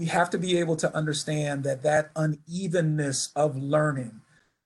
[0.00, 4.22] we have to be able to understand that that unevenness of learning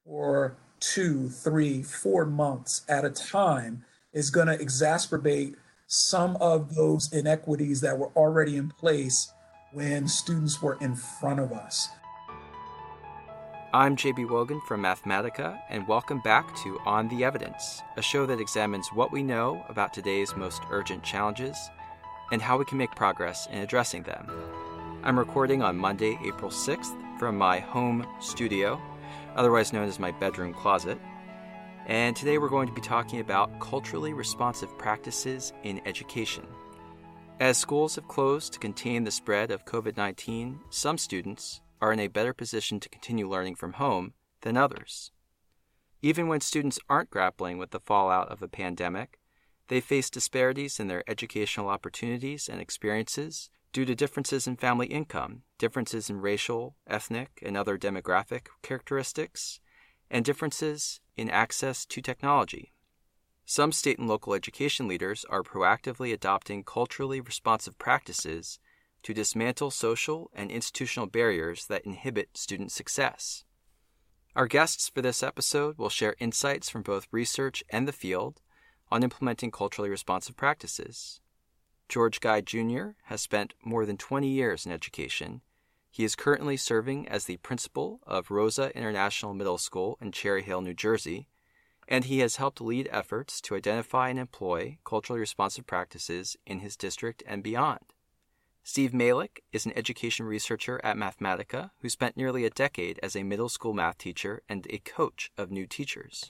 [0.06, 5.56] for two, three, four months at a time is going to exacerbate
[5.88, 9.32] some of those inequities that were already in place
[9.72, 11.88] when students were in front of us.
[13.72, 18.38] I'm JB Wogan from Mathematica, and welcome back to On the Evidence, a show that
[18.38, 21.58] examines what we know about today's most urgent challenges
[22.30, 24.30] and how we can make progress in addressing them.
[25.04, 28.80] I'm recording on Monday, April 6th from my home studio,
[29.36, 30.98] otherwise known as my bedroom closet.
[31.84, 36.46] And today we're going to be talking about culturally responsive practices in education.
[37.38, 42.00] As schools have closed to contain the spread of COVID 19, some students, are in
[42.00, 45.12] a better position to continue learning from home than others.
[46.00, 49.18] Even when students aren't grappling with the fallout of the pandemic,
[49.68, 55.42] they face disparities in their educational opportunities and experiences due to differences in family income,
[55.58, 59.58] differences in racial, ethnic, and other demographic characteristics,
[60.08, 62.72] and differences in access to technology.
[63.44, 68.60] Some state and local education leaders are proactively adopting culturally responsive practices
[69.02, 73.44] to dismantle social and institutional barriers that inhibit student success.
[74.36, 78.40] Our guests for this episode will share insights from both research and the field
[78.92, 81.20] on implementing culturally responsive practices.
[81.88, 82.90] George Guy Jr.
[83.04, 85.42] has spent more than 20 years in education.
[85.90, 90.60] He is currently serving as the principal of Rosa International Middle School in Cherry Hill,
[90.60, 91.28] New Jersey,
[91.86, 96.76] and he has helped lead efforts to identify and employ culturally responsive practices in his
[96.76, 97.80] district and beyond.
[98.66, 103.22] Steve Malik is an education researcher at Mathematica who spent nearly a decade as a
[103.22, 106.24] middle school math teacher and a coach of new teachers.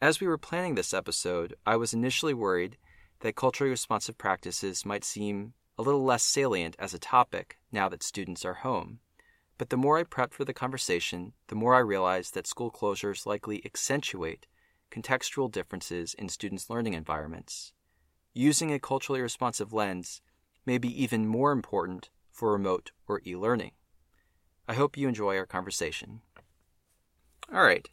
[0.00, 2.76] As we were planning this episode, I was initially worried
[3.20, 8.02] that culturally responsive practices might seem a little less salient as a topic now that
[8.02, 9.00] students are home.
[9.58, 13.26] But the more I prepped for the conversation, the more I realized that school closures
[13.26, 14.46] likely accentuate
[14.90, 17.72] contextual differences in students' learning environments.
[18.34, 20.20] Using a culturally responsive lens
[20.64, 23.72] may be even more important for remote or e learning.
[24.68, 26.20] I hope you enjoy our conversation.
[27.52, 27.88] All right,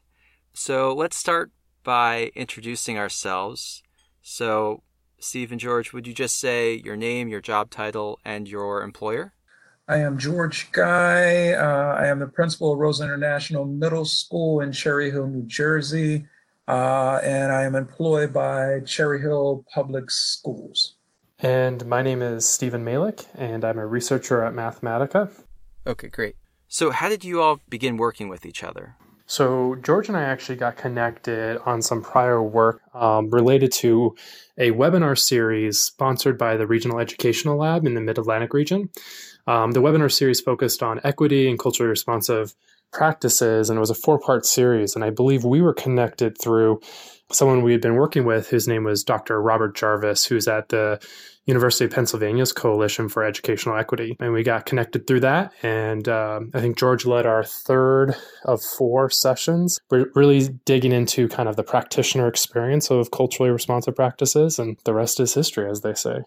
[0.54, 1.52] so let's start
[1.84, 3.84] by introducing ourselves.
[4.22, 4.84] So,
[5.24, 9.34] Steve and George, would you just say your name, your job title, and your employer?
[9.88, 11.54] I am George Guy.
[11.54, 16.26] Uh, I am the principal of Rosa International Middle School in Cherry Hill, New Jersey,
[16.68, 20.96] uh, and I am employed by Cherry Hill Public Schools.
[21.40, 25.30] And my name is Stephen Malik, and I'm a researcher at Mathematica.
[25.86, 26.36] Okay, great.
[26.70, 28.96] So, how did you all begin working with each other?
[29.26, 34.16] So, George and I actually got connected on some prior work um, related to
[34.58, 38.90] a webinar series sponsored by the Regional Educational Lab in the Mid Atlantic region.
[39.48, 42.54] Um, the webinar series focused on equity and culturally responsive
[42.92, 44.96] practices, and it was a four part series.
[44.96, 46.82] And I believe we were connected through
[47.32, 49.42] someone we had been working with whose name was Dr.
[49.42, 51.00] Robert Jarvis, who's at the
[51.46, 54.16] University of Pennsylvania's Coalition for Educational Equity.
[54.20, 55.52] And we got connected through that.
[55.62, 58.16] And um, I think George led our third
[58.46, 59.80] of four sessions.
[59.90, 64.94] We're really digging into kind of the practitioner experience of culturally responsive practices, and the
[64.94, 66.22] rest is history, as they say.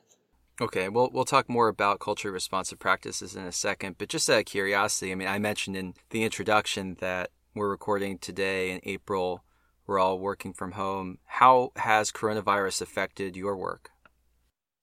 [0.61, 4.41] Okay, well, we'll talk more about culturally responsive practices in a second, but just out
[4.41, 9.45] of curiosity, I mean, I mentioned in the introduction that we're recording today in April.
[9.87, 11.19] We're all working from home.
[11.25, 13.91] How has coronavirus affected your work?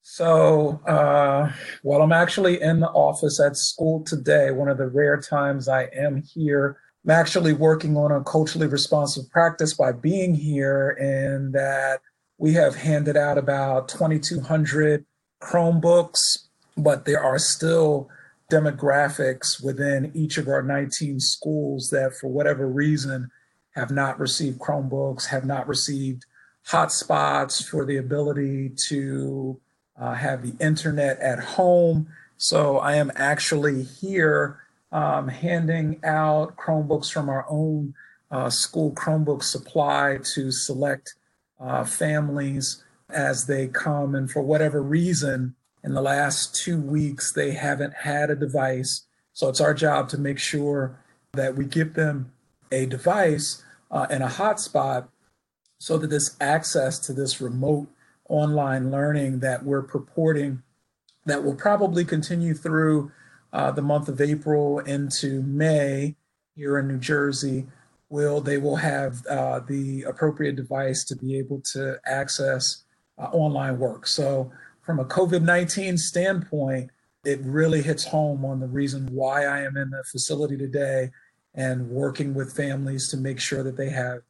[0.06, 1.50] So, uh,
[1.82, 5.84] well, I'm actually in the office at school today, one of the rare times I
[5.96, 6.76] am here.
[7.06, 12.02] I'm actually working on a culturally responsive practice by being here, and that
[12.36, 15.06] we have handed out about 2,200
[15.42, 18.10] Chromebooks, but there are still
[18.52, 23.30] demographics within each of our 19 schools that, for whatever reason,
[23.70, 26.26] have not received Chromebooks, have not received
[26.68, 29.58] hotspots for the ability to
[29.98, 32.08] uh, have the internet at home.
[32.36, 34.60] So I am actually here
[34.92, 37.94] um, handing out Chromebooks from our own
[38.30, 41.14] uh, school Chromebook supply to select
[41.60, 44.14] uh, families as they come.
[44.14, 49.06] And for whatever reason, in the last two weeks, they haven't had a device.
[49.32, 50.98] So it's our job to make sure
[51.32, 52.32] that we give them
[52.72, 55.08] a device uh, and a hotspot
[55.78, 57.88] so that this access to this remote
[58.34, 60.62] online learning that we're purporting
[61.26, 63.10] that will probably continue through
[63.52, 66.16] uh, the month of April into May
[66.54, 67.66] here in New Jersey
[68.10, 72.84] will they will have uh, the appropriate device to be able to access
[73.18, 74.06] uh, online work.
[74.06, 74.52] So,
[74.82, 76.90] from a COVID 19 standpoint,
[77.24, 81.10] it really hits home on the reason why I am in the facility today
[81.54, 84.20] and working with families to make sure that they have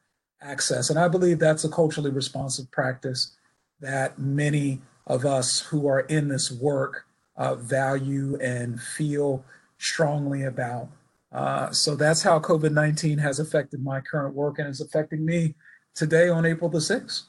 [0.41, 0.91] access.
[0.91, 3.37] And I believe that's a culturally responsive practice
[3.81, 7.07] that many of us who are in this work
[7.37, 9.45] uh, value and feel
[9.79, 10.89] strongly about.
[11.33, 15.55] Uh, so that's how COVID 19 has affected my current work and is affecting me
[15.95, 17.25] today on April the 6th.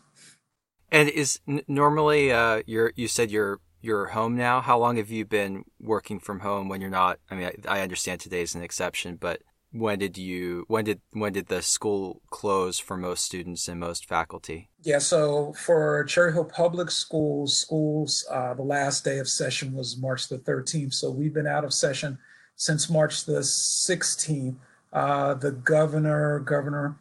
[0.92, 4.62] And is n- normally uh, you're you said you're you're home now.
[4.62, 7.19] How long have you been working from home when you're not?
[7.30, 9.41] I mean, I, I understand today is an exception, but
[9.75, 14.07] when did you when did when did the school close for most students and most
[14.07, 14.69] faculty?
[14.81, 19.98] Yeah so for cherry hill public schools schools uh, the last day of session was
[19.98, 22.18] march the 13th so we've been out of session
[22.56, 24.56] since march the 16th
[24.94, 26.98] uh, the governor governor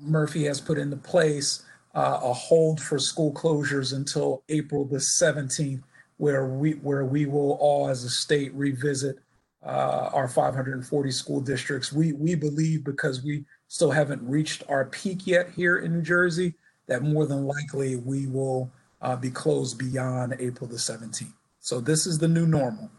[0.00, 1.62] murphy has put into place
[1.94, 5.82] uh, a hold for school closures until april the 17th
[6.16, 9.18] where we where we will all as a state revisit
[9.64, 11.92] uh, our 540 school districts.
[11.92, 16.54] We we believe because we still haven't reached our peak yet here in New Jersey
[16.86, 18.70] that more than likely we will
[19.02, 21.32] uh, be closed beyond April the 17th.
[21.60, 22.90] So this is the new normal.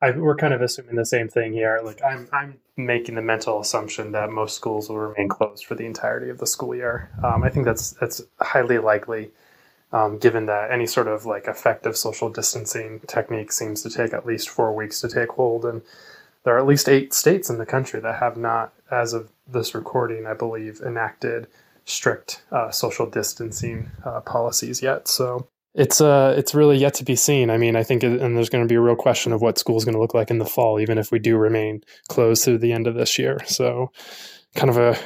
[0.00, 1.80] I, we're kind of assuming the same thing here.
[1.84, 5.86] Like I'm, I'm making the mental assumption that most schools will remain closed for the
[5.86, 7.10] entirety of the school year.
[7.22, 9.30] Um, I think that's that's highly likely
[9.92, 14.26] um, given that any sort of like effective social distancing technique seems to take at
[14.26, 15.64] least four weeks to take hold.
[15.64, 15.82] And
[16.44, 19.74] there are at least eight states in the country that have not, as of this
[19.74, 21.46] recording, I believe, enacted
[21.84, 25.08] strict uh, social distancing uh, policies yet.
[25.08, 27.50] So it's uh it's really yet to be seen.
[27.50, 29.58] I mean, I think, it, and there's going to be a real question of what
[29.58, 32.44] school is going to look like in the fall, even if we do remain closed
[32.44, 33.40] through the end of this year.
[33.46, 33.90] So,
[34.54, 34.98] kind of a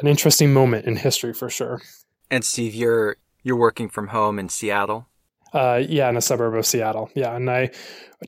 [0.00, 1.82] an interesting moment in history for sure.
[2.30, 5.08] And Steve, you're you're working from home in Seattle?
[5.52, 7.10] Uh, yeah, in a suburb of Seattle.
[7.14, 7.70] Yeah, and I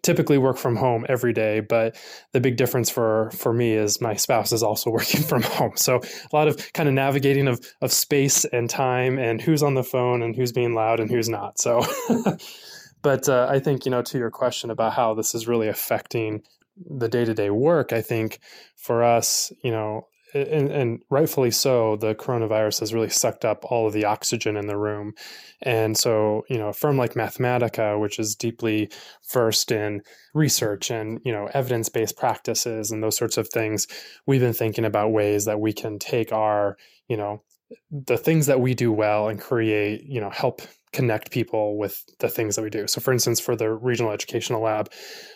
[0.03, 1.97] typically work from home every day, but
[2.33, 5.73] the big difference for for me is my spouse is also working from home.
[5.77, 9.75] So a lot of kind of navigating of of space and time and who's on
[9.75, 11.61] the phone and who's being loud and who's not.
[11.61, 11.85] So,
[13.03, 16.43] but uh, I think you know to your question about how this is really affecting
[16.77, 17.93] the day to day work.
[17.93, 18.41] I think
[18.77, 23.87] for us, you know, and, and, rightfully so, the coronavirus has really sucked up all
[23.87, 25.15] of the oxygen in the room.
[25.61, 28.91] And so, you know, a firm like Mathematica, which is deeply
[29.33, 30.03] versed in
[30.35, 33.87] research and, you know, evidence based practices and those sorts of things,
[34.27, 36.77] we've been thinking about ways that we can take our,
[37.09, 37.43] you know,
[37.91, 42.29] the things that we do well and create, you know, help connect people with the
[42.29, 42.87] things that we do.
[42.87, 44.91] So, for instance, for the Regional Educational Lab,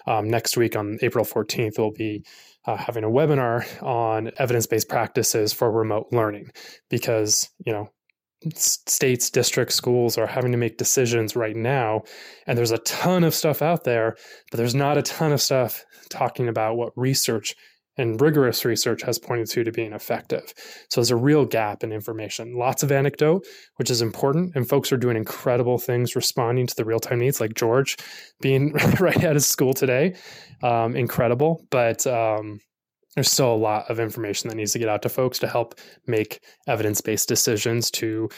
[0.06, 2.25] um, next week on April 14th, we'll be
[2.67, 6.50] uh, having a webinar on evidence-based practices for remote learning
[6.91, 7.88] because you know
[8.55, 12.02] states districts schools are having to make decisions right now
[12.47, 14.14] and there's a ton of stuff out there
[14.50, 17.55] but there's not a ton of stuff talking about what research
[17.97, 20.53] and rigorous research has pointed to to being effective.
[20.91, 22.57] So there's a real gap in information.
[22.57, 23.47] Lots of anecdote,
[23.77, 27.41] which is important, and folks are doing incredible things responding to the real time needs,
[27.41, 27.97] like George
[28.41, 30.15] being right out of school today.
[30.63, 32.61] Um, incredible, but um,
[33.15, 35.75] there's still a lot of information that needs to get out to folks to help
[36.07, 38.29] make evidence based decisions to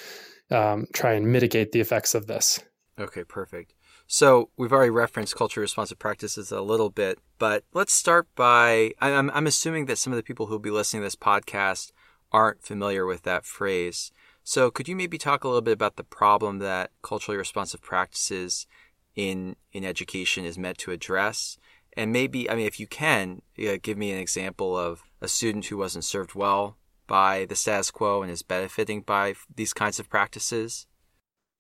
[0.51, 2.61] um, try and mitigate the effects of this.
[2.99, 3.75] Okay, perfect.
[4.11, 9.31] So we've already referenced culture responsive practices a little bit, but let's start by I'm,
[9.31, 11.93] I'm assuming that some of the people who'll be listening to this podcast
[12.33, 14.11] aren't familiar with that phrase.
[14.43, 18.67] So could you maybe talk a little bit about the problem that culturally responsive practices
[19.15, 21.59] in in education is meant to address?
[21.95, 25.77] And maybe, I mean, if you can, give me an example of a student who
[25.77, 30.87] wasn't served well by the status quo and is benefiting by these kinds of practices.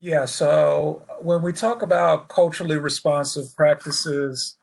[0.01, 4.57] Yeah, so when we talk about culturally responsive practices,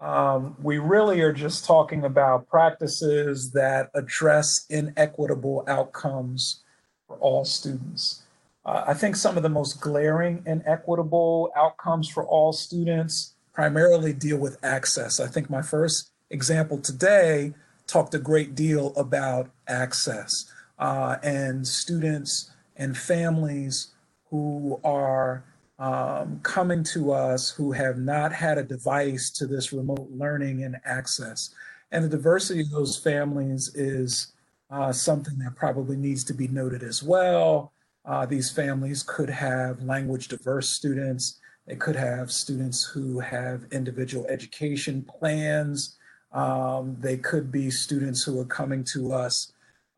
[0.00, 6.62] um, we really are just talking about practices that address inequitable outcomes
[7.06, 8.22] for all students.
[8.66, 14.36] Uh, I think some of the most glaring inequitable outcomes for all students primarily deal
[14.36, 15.20] with access.
[15.20, 17.54] I think my first example today
[17.86, 23.92] talked a great deal about access uh, and students and families
[24.32, 25.44] who are
[25.78, 30.76] um, coming to us who have not had a device to this remote learning and
[30.86, 31.54] access.
[31.90, 34.32] And the diversity of those families is
[34.70, 37.72] uh, something that probably needs to be noted as well.
[38.06, 41.38] Uh, these families could have language diverse students.
[41.66, 45.98] They could have students who have individual education plans.
[46.32, 49.52] Um, they could be students who are coming to us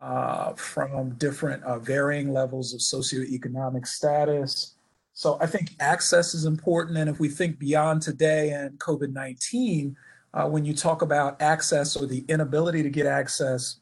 [0.04, 4.74] uh, from different uh, varying levels of socioeconomic status.
[5.14, 6.98] So I think access is important.
[6.98, 9.96] And if we think beyond today and COVID 19,
[10.34, 13.76] uh, when you talk about access or the inability to get access,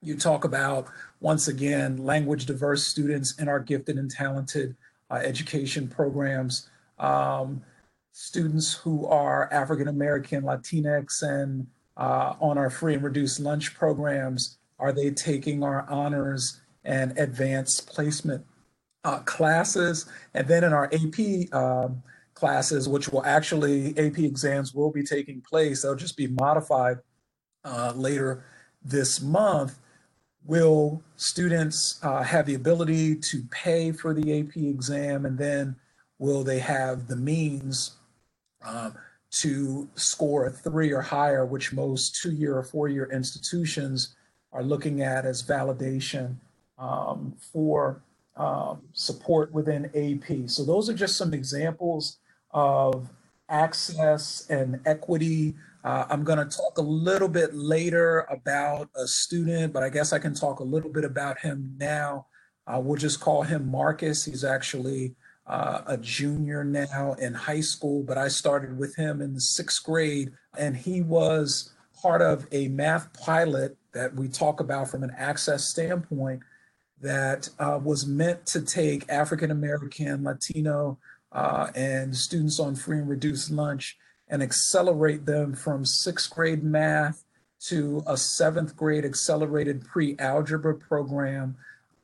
[0.00, 0.88] you talk about,
[1.20, 4.74] once again, language diverse students in our gifted and talented
[5.12, 7.62] uh, education programs, um,
[8.10, 14.58] students who are African American, Latinx, and uh, on our free and reduced lunch programs.
[14.82, 18.44] Are they taking our honors and advanced placement
[19.04, 20.06] uh, classes?
[20.34, 22.02] And then in our AP um,
[22.34, 26.98] classes, which will actually, AP exams will be taking place, they'll just be modified
[27.64, 28.44] uh, later
[28.84, 29.78] this month.
[30.44, 35.76] Will students uh, have the ability to pay for the AP exam and then
[36.18, 37.98] will they have the means
[38.64, 38.96] um,
[39.30, 44.16] to score a three or higher, which most two year or four year institutions
[44.52, 46.36] are looking at as validation
[46.78, 48.02] um, for
[48.36, 50.48] um, support within AP.
[50.48, 52.18] So, those are just some examples
[52.50, 53.08] of
[53.48, 55.54] access and equity.
[55.84, 60.12] Uh, I'm going to talk a little bit later about a student, but I guess
[60.12, 62.26] I can talk a little bit about him now.
[62.66, 64.24] Uh, we'll just call him Marcus.
[64.24, 65.14] He's actually
[65.46, 69.82] uh, a junior now in high school, but I started with him in the sixth
[69.82, 71.71] grade, and he was
[72.02, 76.40] part of a math pilot that we talk about from an access standpoint
[77.00, 80.98] that uh, was meant to take African American, Latino,
[81.32, 83.96] uh, and students on free and reduced lunch
[84.28, 87.24] and accelerate them from sixth grade math
[87.60, 91.56] to a seventh grade accelerated pre algebra program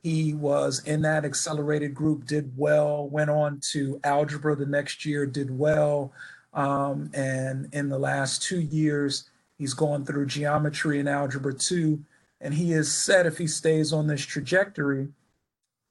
[0.03, 5.25] he was in that accelerated group, did well, went on to algebra the next year,
[5.25, 6.13] did well.
[6.53, 9.29] Um, and in the last two years,
[9.59, 12.03] he's gone through geometry and algebra two.
[12.41, 15.09] And he is set, if he stays on this trajectory,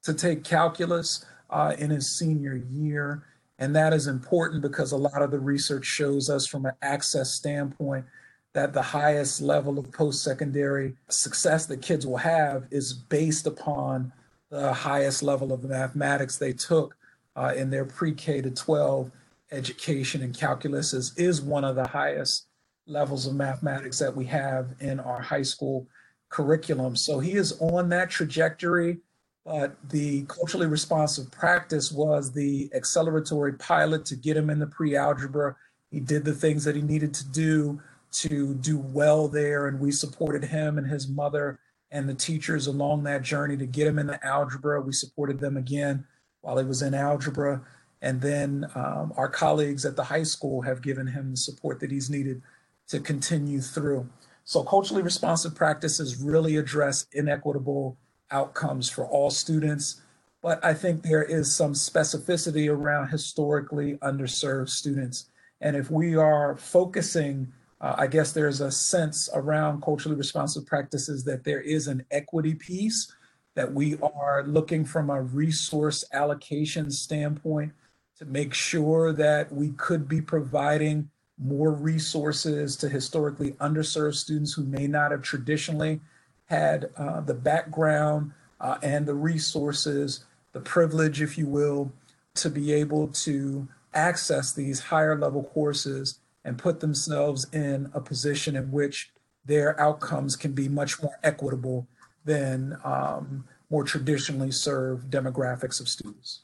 [0.03, 3.23] to take calculus uh, in his senior year.
[3.59, 7.35] And that is important because a lot of the research shows us from an access
[7.35, 8.07] standpoint
[8.55, 14.13] that the highest level of post secondary success that kids will have is based upon
[14.49, 16.97] the highest level of mathematics they took
[17.37, 19.11] uh, in their pre K to 12
[19.53, 20.23] education.
[20.23, 22.48] And calculus is, is one of the highest
[22.89, 25.87] levels of mathematics that we have in our high school
[26.31, 26.97] curriculum.
[26.97, 28.99] So he is on that trajectory.
[29.45, 34.95] But the culturally responsive practice was the acceleratory pilot to get him in the pre
[34.95, 35.57] algebra.
[35.91, 37.81] He did the things that he needed to do
[38.11, 39.69] to do well there.
[39.69, 41.59] And we supported him and his mother
[41.91, 44.83] and the teachers along that journey to get him into algebra.
[44.83, 46.05] We supported them again
[46.43, 47.63] while he was in algebra.
[48.03, 51.91] And then um, our colleagues at the high school have given him the support that
[51.91, 52.43] he's needed
[52.89, 54.09] to continue through.
[54.45, 57.97] So, culturally responsive practices really address inequitable
[58.31, 60.03] outcomes for all students.
[60.43, 65.29] But I think there is some specificity around historically underserved students.
[65.61, 71.25] And if we are focusing uh, I guess there's a sense around culturally responsive practices
[71.25, 73.15] that there is an equity piece
[73.55, 77.73] that we are looking from a resource allocation standpoint
[78.19, 84.65] to make sure that we could be providing more resources to historically underserved students who
[84.65, 86.01] may not have traditionally
[86.47, 91.93] had uh, the background uh, and the resources, the privilege, if you will,
[92.35, 98.57] to be able to access these higher level courses and put themselves in a position
[98.57, 99.11] in which
[99.45, 101.87] their outcomes can be much more equitable
[102.25, 106.41] than um, more traditionally served demographics of students.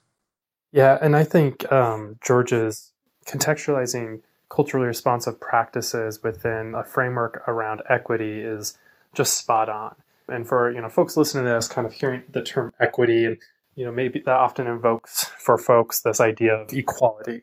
[0.72, 2.92] Yeah, and I think um, George's
[3.26, 4.22] contextualizing
[4.54, 8.78] culturally responsive practices within a framework around equity is
[9.12, 9.96] just spot on.
[10.28, 13.37] And for you know folks listening to this, kind of hearing the term equity, and
[13.75, 17.42] you know maybe that often invokes for folks this idea of equality.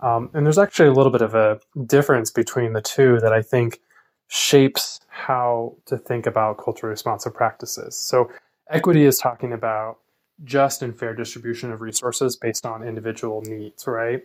[0.00, 3.42] Um, and there's actually a little bit of a difference between the two that I
[3.42, 3.80] think
[4.28, 7.96] shapes how to think about culturally responsive practices.
[7.96, 8.30] So,
[8.70, 9.98] equity is talking about
[10.44, 14.22] just and fair distribution of resources based on individual needs, right?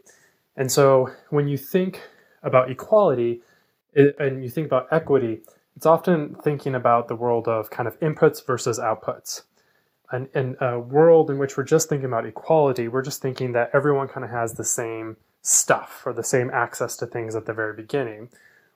[0.56, 2.02] And so, when you think
[2.46, 3.42] about equality
[3.96, 5.42] and you think about equity,
[5.76, 9.44] it's often thinking about the world of kind of inputs versus outputs.
[10.12, 13.72] And in a world in which we're just thinking about equality, we're just thinking that
[13.74, 17.54] everyone kind of has the same stuff or the same access to things at the
[17.54, 18.30] very beginning.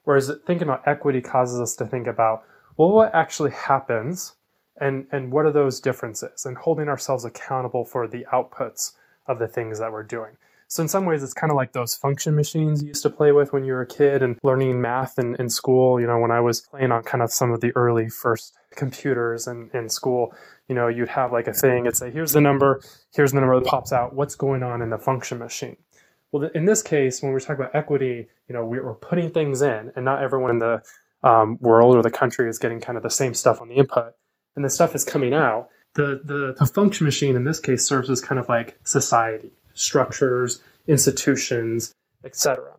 [0.04, 2.44] Whereas thinking about equity causes us to think about,
[2.76, 4.34] well, what actually happens
[4.80, 8.92] and, and what are those differences and holding ourselves accountable for the outputs
[9.26, 10.36] of the things that we're doing.
[10.70, 13.32] So in some ways, it's kind of like those function machines you used to play
[13.32, 16.00] with when you were a kid and learning math in, in school.
[16.00, 19.48] You know, when I was playing on kind of some of the early first computers
[19.48, 20.32] in, in school,
[20.68, 21.86] you know, you'd have like a thing.
[21.86, 22.80] It'd say, here's the number,
[23.12, 24.14] here's the number that pops out.
[24.14, 25.76] What's going on in the function machine?
[26.30, 29.90] Well, in this case, when we're talking about equity, you know, we're putting things in,
[29.96, 30.82] and not everyone in the
[31.24, 34.14] um, world or the country is getting kind of the same stuff on the input,
[34.54, 35.68] and the stuff is coming out.
[35.94, 39.50] The, the the function machine in this case serves as kind of like society
[39.80, 41.92] structures, institutions,
[42.24, 42.72] etc.,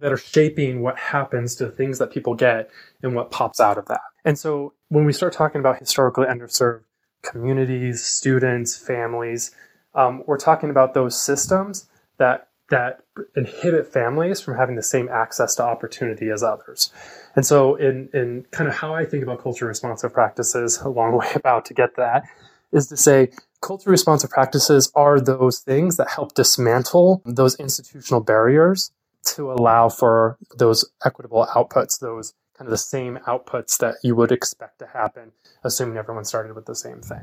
[0.00, 2.70] that are shaping what happens to things that people get
[3.02, 4.00] and what pops out of that.
[4.24, 6.82] And so when we start talking about historically underserved
[7.22, 9.52] communities, students, families,
[9.94, 13.02] um, we're talking about those systems that that
[13.36, 16.90] inhibit families from having the same access to opportunity as others.
[17.36, 21.16] And so in in kind of how I think about culture responsive practices, a long
[21.18, 22.24] way about to get that,
[22.72, 23.30] is to say
[23.62, 28.90] culture responsive practices are those things that help dismantle those institutional barriers
[29.24, 34.32] to allow for those equitable outputs, those kind of the same outputs that you would
[34.32, 35.32] expect to happen,
[35.64, 37.22] assuming everyone started with the same thing.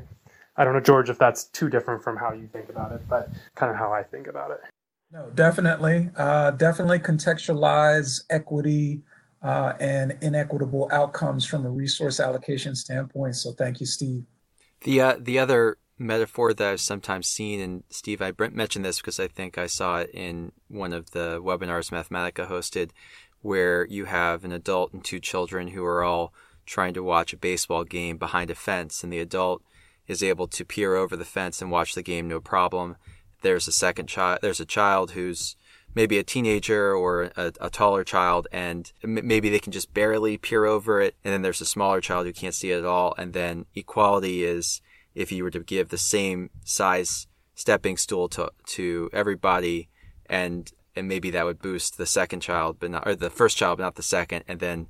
[0.56, 3.28] I don't know, George, if that's too different from how you think about it, but
[3.54, 4.60] kind of how I think about it.
[5.12, 6.10] No, definitely.
[6.16, 9.02] Uh, definitely contextualize equity
[9.42, 13.36] uh, and inequitable outcomes from a resource allocation standpoint.
[13.36, 14.24] So thank you, Steve.
[14.82, 19.20] The uh, the other metaphor that I've sometimes seen, and Steve, I mentioned this because
[19.20, 22.90] I think I saw it in one of the webinars Mathematica hosted,
[23.42, 26.32] where you have an adult and two children who are all
[26.66, 29.62] trying to watch a baseball game behind a fence, and the adult
[30.08, 32.96] is able to peer over the fence and watch the game no problem.
[33.42, 34.40] There's a second child.
[34.42, 35.56] There's a child who's
[35.94, 40.64] maybe a teenager or a, a, taller child and maybe they can just barely peer
[40.64, 43.32] over it and then there's a smaller child who can't see it at all and
[43.32, 44.80] then equality is
[45.14, 49.88] if you were to give the same size stepping stool to to everybody
[50.26, 53.78] and and maybe that would boost the second child but not or the first child
[53.78, 54.44] but not the second.
[54.48, 54.88] And then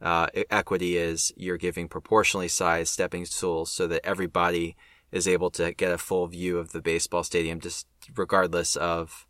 [0.00, 4.76] uh, equity is you're giving proportionally sized stepping stools so that everybody
[5.12, 7.86] is able to get a full view of the baseball stadium just
[8.16, 9.26] regardless of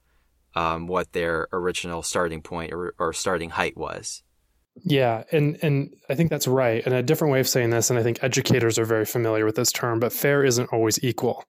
[0.55, 4.23] um, what their original starting point or, or starting height was
[4.81, 6.85] yeah, and and I think that's right.
[6.85, 9.57] And a different way of saying this, and I think educators are very familiar with
[9.57, 11.45] this term, but fair isn't always equal.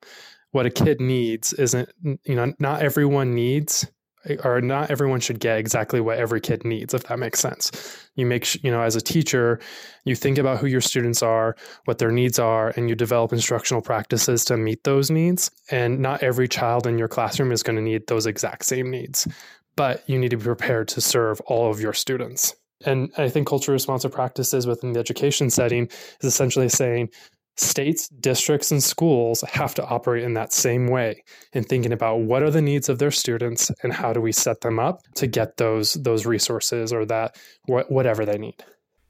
[0.52, 3.88] What a kid needs isn't, you know, not everyone needs
[4.26, 7.72] eh, or not everyone should get exactly what every kid needs if that makes sense
[8.16, 9.60] you make you know as a teacher
[10.06, 13.82] you think about who your students are what their needs are and you develop instructional
[13.82, 17.82] practices to meet those needs and not every child in your classroom is going to
[17.82, 19.28] need those exact same needs
[19.76, 22.54] but you need to be prepared to serve all of your students
[22.86, 25.54] and I think culturally responsive practices within the education mm-hmm.
[25.54, 27.10] setting is essentially saying
[27.56, 32.44] states, districts, and schools have to operate in that same way in thinking about what
[32.44, 35.58] are the needs of their students and how do we set them up to get
[35.58, 38.64] those those resources or that whatever they need.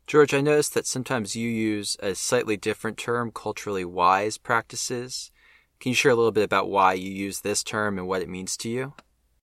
[0.06, 5.32] George, I noticed that sometimes you use a slightly different term, culturally wise practices.
[5.80, 8.30] Can you share a little bit about why you use this term and what it
[8.30, 8.94] means to you?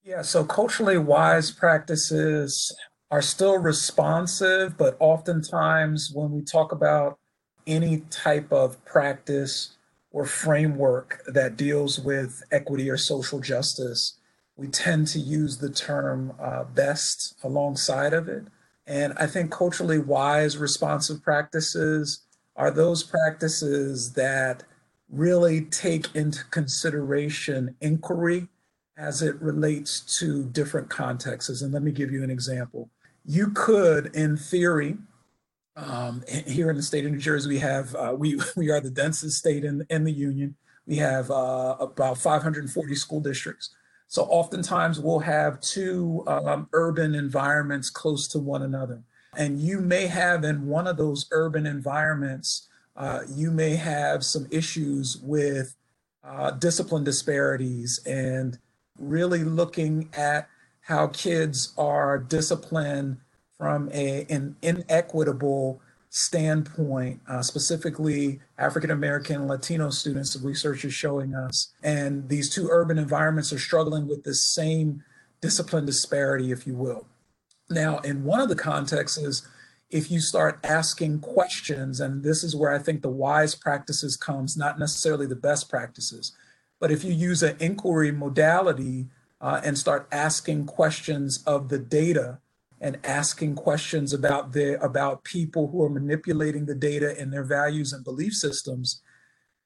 [0.02, 2.74] Yeah, so culturally wise practices
[3.10, 7.18] are still responsive, but oftentimes when we talk about
[7.66, 9.76] any type of practice
[10.12, 14.18] or framework that deals with equity or social justice,
[14.56, 18.44] we tend to use the term uh, best alongside of it.
[18.86, 22.24] And I think culturally wise responsive practices
[22.56, 24.64] are those practices that
[25.08, 28.48] really take into consideration inquiry
[28.96, 31.62] as it relates to different contexts.
[31.62, 32.90] And let me give you an example
[33.24, 34.96] you could, in theory,
[35.76, 38.90] um, here in the state of New Jersey, we have uh, we we are the
[38.90, 40.56] densest state in in the union.
[40.86, 43.70] We have uh, about 540 school districts.
[44.08, 49.02] So oftentimes we'll have two um, urban environments close to one another,
[49.36, 54.48] and you may have in one of those urban environments, uh, you may have some
[54.50, 55.76] issues with
[56.24, 58.58] uh, discipline disparities and
[58.98, 60.48] really looking at
[60.90, 63.16] how kids are disciplined
[63.56, 71.32] from a, an inequitable standpoint, uh, specifically African American Latino students, the research is showing
[71.32, 71.72] us.
[71.84, 75.04] And these two urban environments are struggling with the same
[75.40, 77.06] discipline disparity, if you will.
[77.70, 79.46] Now, in one of the contexts is
[79.90, 84.56] if you start asking questions, and this is where I think the wise practices comes,
[84.56, 86.32] not necessarily the best practices,
[86.80, 89.06] but if you use an inquiry modality
[89.40, 92.38] uh, and start asking questions of the data
[92.80, 97.92] and asking questions about the about people who are manipulating the data and their values
[97.92, 99.02] and belief systems,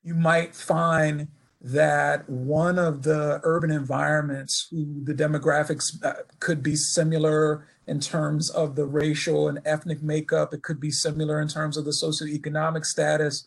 [0.02, 1.28] you might find
[1.60, 8.50] that one of the urban environments who the demographics uh, could be similar in terms
[8.50, 12.84] of the racial and ethnic makeup, it could be similar in terms of the socioeconomic
[12.84, 13.46] status.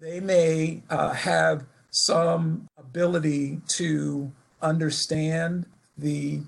[0.00, 6.40] They may uh, have some ability to understand the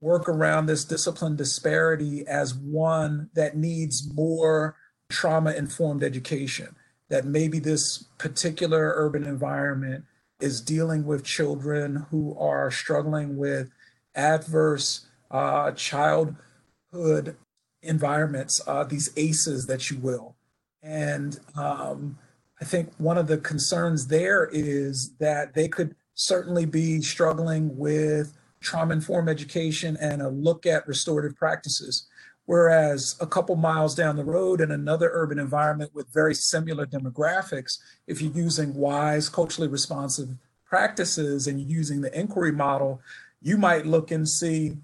[0.00, 4.76] work around this discipline disparity as one that needs more
[5.08, 6.76] trauma informed education.
[7.08, 10.04] That maybe this particular urban environment
[10.40, 13.70] is dealing with children who are struggling with
[14.14, 17.36] adverse uh, childhood
[17.82, 20.36] environments, uh, these ACEs that you will.
[20.82, 22.18] And um,
[22.60, 28.32] I think one of the concerns there is that they could certainly be struggling with
[28.60, 32.08] trauma informed education and a look at restorative practices.
[32.46, 37.78] Whereas a couple miles down the road in another urban environment with very similar demographics,
[38.06, 40.28] if you're using wise, culturally responsive
[40.64, 43.00] practices and using the inquiry model,
[43.42, 44.76] you might look and see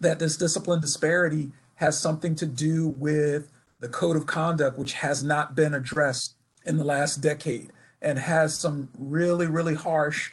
[0.00, 5.22] that this discipline disparity has something to do with the code of conduct, which has
[5.22, 6.34] not been addressed
[6.64, 7.70] in the last decade
[8.02, 10.32] and has some really, really harsh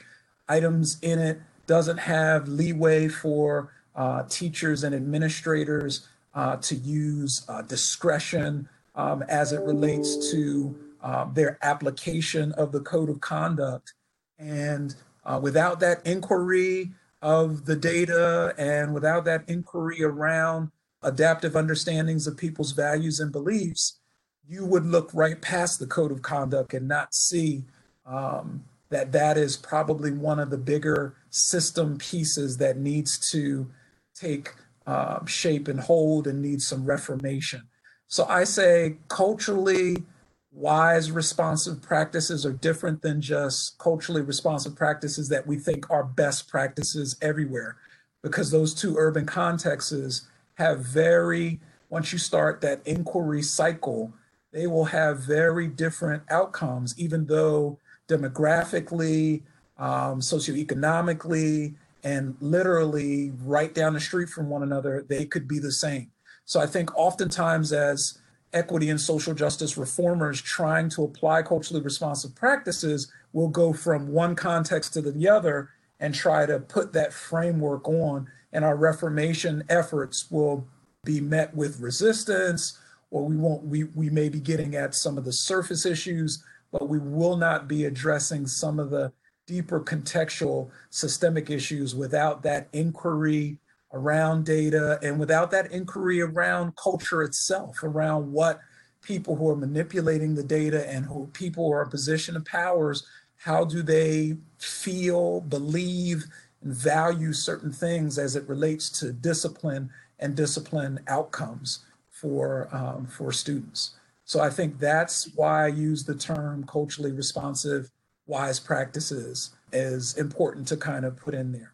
[0.52, 7.62] items in it, doesn't have leeway for uh, teachers and administrators uh, to use uh,
[7.62, 13.94] discretion um, as it relates to um, their application of the code of conduct.
[14.38, 20.72] And uh, without that inquiry of the data and without that inquiry around
[21.04, 24.00] adaptive understandings of people's values and beliefs,
[24.48, 27.64] you would look right past the code of conduct and not see
[28.06, 33.68] um, that that is probably one of the bigger system pieces that needs to
[34.14, 34.54] take
[34.86, 37.64] uh, shape and hold and needs some reformation.
[38.08, 40.04] So I say culturally
[40.52, 46.50] wise, responsive practices are different than just culturally responsive practices that we think are best
[46.50, 47.78] practices everywhere,
[48.22, 54.12] because those two urban contexts have very, once you start that inquiry cycle,
[54.52, 57.80] they will have very different outcomes, even though
[58.12, 59.42] demographically,
[59.78, 65.72] um, socioeconomically, and literally right down the street from one another, they could be the
[65.72, 66.12] same.
[66.46, 68.20] So I think oftentimes as
[68.54, 74.36] equity and social justice reformers trying to apply culturally responsive practices will go from one
[74.36, 75.70] context to the other
[76.00, 78.28] and try to put that framework on.
[78.52, 80.68] And our reformation efforts will
[81.06, 82.78] be met with resistance
[83.12, 86.90] or we won't we, we may be getting at some of the surface issues but
[86.90, 89.12] we will not be addressing some of the
[89.48, 93.58] deeper contextual systemic issues without that inquiry
[93.94, 98.60] around data and without that inquiry around culture itself around what
[99.02, 103.06] people who are manipulating the data and who people who are in position of powers
[103.36, 106.26] how do they feel believe
[106.62, 111.80] and value certain things as it relates to discipline and discipline outcomes
[112.10, 113.96] for um, for students.
[114.32, 117.92] So I think that's why I use the term culturally responsive
[118.28, 121.74] wise practices is important to kind of put in there.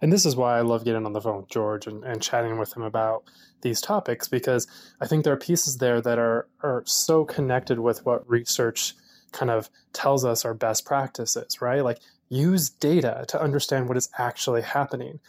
[0.00, 2.58] And this is why I love getting on the phone with George and, and chatting
[2.58, 3.22] with him about
[3.60, 4.66] these topics because
[5.00, 8.94] I think there are pieces there that are are so connected with what research
[9.30, 11.84] kind of tells us are best practices, right?
[11.84, 15.20] Like use data to understand what is actually happening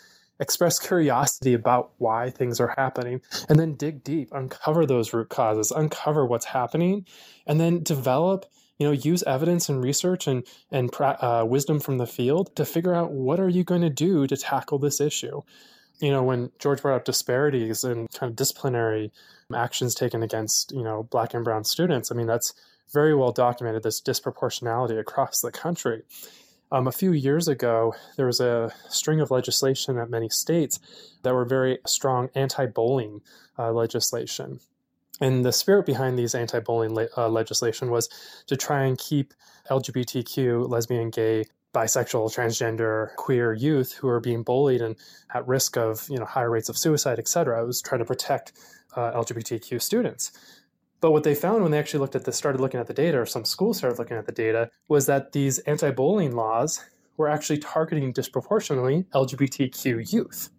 [0.43, 5.71] express curiosity about why things are happening, and then dig deep, uncover those root causes,
[5.71, 7.05] uncover what's happening,
[7.47, 8.45] and then develop
[8.77, 12.93] you know use evidence and research and and uh, wisdom from the field to figure
[12.93, 15.41] out what are you going to do to tackle this issue.
[15.99, 19.11] You know when george brought up disparities and kind of disciplinary
[19.53, 22.53] actions taken against you know black and brown students i mean that's
[22.91, 26.01] very well documented this disproportionality across the country
[26.73, 30.79] um, a few years ago, there was a string of legislation at many states
[31.21, 33.21] that were very strong anti bullying
[33.59, 34.59] uh, legislation.
[35.21, 38.09] And the spirit behind these anti bullying le- uh, legislation was
[38.47, 39.35] to try and keep
[39.69, 44.95] LGBTQ, lesbian, gay, bisexual, transgender, queer youth who are being bullied and
[45.31, 47.61] at risk of you know higher rates of suicide, et cetera.
[47.61, 48.53] It was trying to protect
[48.95, 50.31] uh, LGBTQ students.
[51.03, 53.19] But what they found when they actually looked at this, started looking at the data,
[53.19, 56.81] or some schools started looking at the data, was that these anti bullying laws
[57.17, 60.49] were actually targeting disproportionately LGBTQ youth.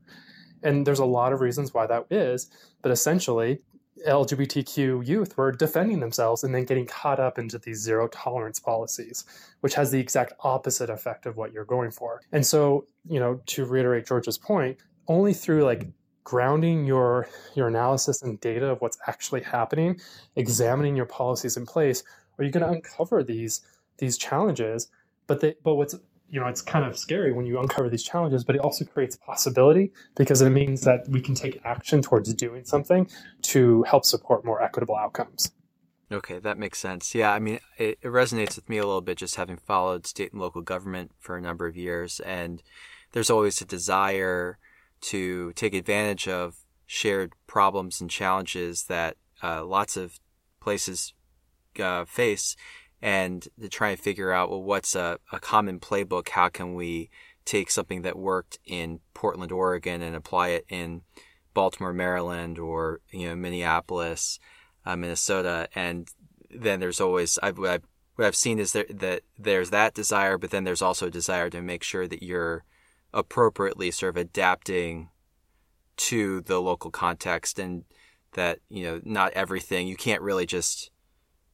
[0.63, 2.51] And there's a lot of reasons why that is,
[2.83, 3.61] but essentially,
[4.07, 9.25] LGBTQ youth were defending themselves and then getting caught up into these zero tolerance policies,
[9.61, 12.21] which has the exact opposite effect of what you're going for.
[12.33, 14.77] And so, you know, to reiterate George's point,
[15.09, 15.87] only through like
[16.25, 20.01] grounding your your analysis and data of what's actually happening,
[20.37, 22.03] examining your policies in place,
[22.39, 23.61] are you going to uncover these
[23.99, 24.89] these challenges?
[25.27, 25.95] But they, but what's
[26.31, 29.17] you know, it's kind of scary when you uncover these challenges, but it also creates
[29.17, 33.09] possibility because it means that we can take action towards doing something
[33.43, 35.53] to help support more equitable outcomes.
[36.11, 37.15] Okay, that makes sense.
[37.15, 40.33] Yeah, I mean, it, it, resonates with me a little bit just having followed state
[40.33, 42.21] and local government for a number of years.
[42.21, 42.63] And
[43.13, 44.59] there's always a desire
[45.11, 50.19] to take advantage of shared problems and challenges that uh, lots of
[50.61, 51.14] places
[51.81, 52.57] uh, face
[53.03, 56.31] and to try and figure out, well, what's a, a common playbook?
[56.31, 57.11] How can we
[57.45, 61.03] take something that worked in Portland, Oregon and apply it in
[61.53, 64.38] Baltimore, Maryland, or, you know, Minneapolis?
[64.87, 66.09] uh, Minnesota, and
[66.51, 67.83] then there's always I've, I've,
[68.17, 71.51] what I've seen is there, that there's that desire, but then there's also a desire
[71.51, 72.64] to make sure that you're
[73.14, 75.09] appropriately sort of adapting
[75.96, 77.85] to the local context and
[78.33, 80.90] that you know not everything you can't really just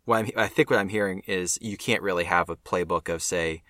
[0.07, 3.23] what I'm, I think what I'm hearing is you can't really have a playbook of
[3.23, 3.63] say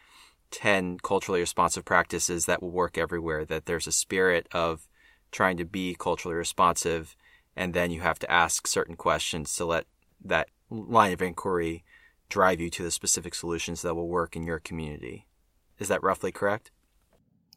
[0.52, 4.88] 10 culturally responsive practices that will work everywhere that there's a spirit of
[5.32, 7.16] trying to be culturally responsive
[7.56, 9.86] and then you have to ask certain questions to let
[10.24, 11.84] that line of inquiry
[12.28, 15.26] drive you to the specific solutions that will work in your community.
[15.78, 16.70] Is that roughly correct?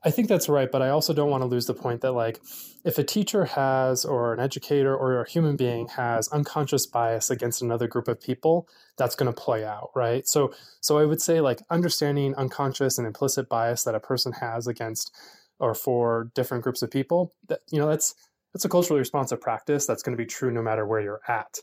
[0.05, 2.41] I think that's right, but I also don't want to lose the point that like
[2.83, 7.61] if a teacher has or an educator or a human being has unconscious bias against
[7.61, 10.27] another group of people, that's going to play out, right?
[10.27, 14.67] So so I would say like understanding unconscious and implicit bias that a person has
[14.67, 15.15] against
[15.59, 18.13] or for different groups of people, that you know that's
[18.53, 21.59] that's a culturally responsive practice that's going to be true no matter where you're at.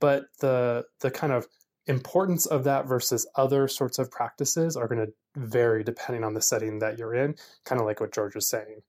[0.00, 1.46] But the the kind of
[1.86, 6.42] importance of that versus other sorts of practices are going to vary depending on the
[6.42, 8.82] setting that you're in, kind of like what George was saying.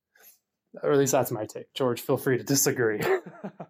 [0.81, 1.73] Or at least that's my take.
[1.73, 3.01] George, feel free to disagree.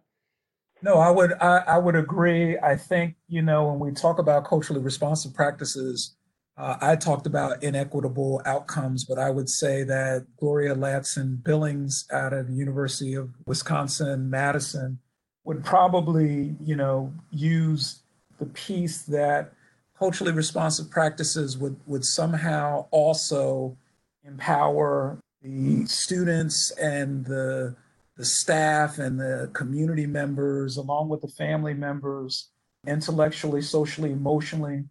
[0.81, 2.57] no, I would I, I would agree.
[2.57, 6.15] I think, you know, when we talk about culturally responsive practices,
[6.57, 12.33] uh, I talked about inequitable outcomes, but I would say that Gloria Ladson Billings out
[12.33, 14.99] of the University of Wisconsin Madison
[15.43, 18.01] would probably, you know, use
[18.39, 19.53] the piece that
[19.97, 23.75] culturally responsive practices would would somehow also
[24.23, 27.75] empower the students and the
[28.17, 32.49] the staff and the community members along with the family members
[32.85, 34.83] intellectually socially emotionally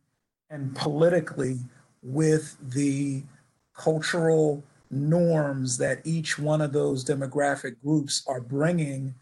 [0.51, 1.59] and politically
[2.03, 3.23] with the
[3.77, 9.15] cultural norms that each one of those demographic groups are bringing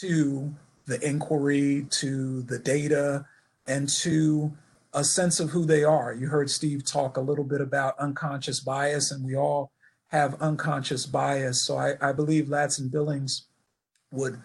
[0.00, 0.52] to
[0.86, 3.24] the inquiry, to the data,
[3.66, 4.50] and to
[4.92, 6.12] a sense of who they are.
[6.12, 9.72] You heard Steve talk a little bit about unconscious bias, and we all
[10.08, 11.62] have unconscious bias.
[11.62, 13.46] So I, I believe Ladson Billings
[14.10, 14.38] would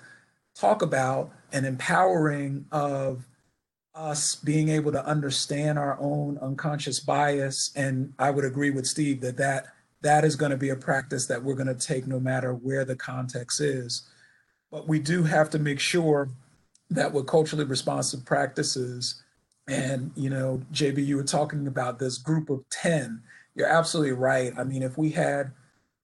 [0.55, 3.27] talk about an empowering of
[3.93, 9.21] us being able to understand our own unconscious bias and i would agree with steve
[9.21, 9.65] that that
[10.01, 12.86] that is going to be a practice that we're going to take no matter where
[12.86, 14.07] the context is
[14.71, 16.29] but we do have to make sure
[16.89, 19.23] that with culturally responsive practices
[19.67, 23.21] and you know jb you were talking about this group of 10
[23.58, 24.53] you're absolutely right.
[24.56, 25.51] I mean if we had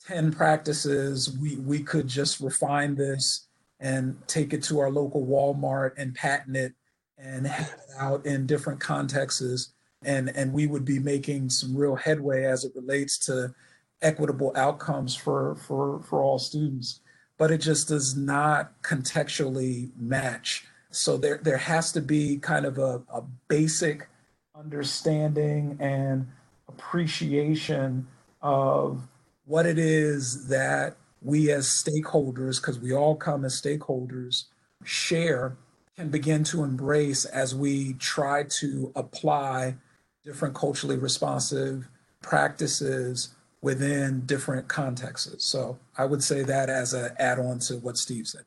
[0.08, 3.47] 10 practices we we could just refine this
[3.80, 6.73] and take it to our local walmart and patent it
[7.17, 9.73] and have it out in different contexts
[10.04, 13.54] and and we would be making some real headway as it relates to
[14.02, 16.99] equitable outcomes for for for all students.
[17.38, 22.77] But it just does not contextually match so there there has to be kind of
[22.77, 24.08] a, a basic
[24.56, 26.27] understanding and
[26.67, 28.08] appreciation
[28.41, 29.01] of
[29.45, 34.45] what it is that we as stakeholders because we all come as stakeholders
[34.84, 35.58] share
[35.95, 39.75] can begin to embrace as we try to apply
[40.23, 41.88] different culturally responsive
[42.21, 45.45] practices within different contexts.
[45.45, 48.43] So I would say that as an add on to what Steve said.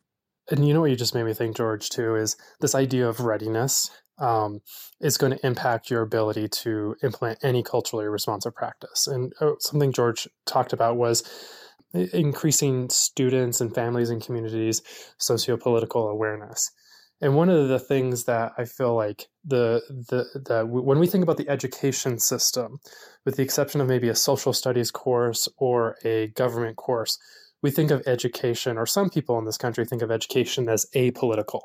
[0.51, 3.21] And you know what you just made me think, George, too, is this idea of
[3.21, 4.61] readiness um,
[5.01, 9.07] is going to impact your ability to implement any culturally responsive practice.
[9.07, 11.23] And oh, something George talked about was
[11.93, 14.83] increasing students and families and communities'
[15.21, 16.71] sociopolitical awareness.
[17.21, 21.23] And one of the things that I feel like the the the when we think
[21.23, 22.79] about the education system,
[23.25, 27.19] with the exception of maybe a social studies course or a government course,
[27.67, 31.63] we think of education, or some people in this country think of education as apolitical,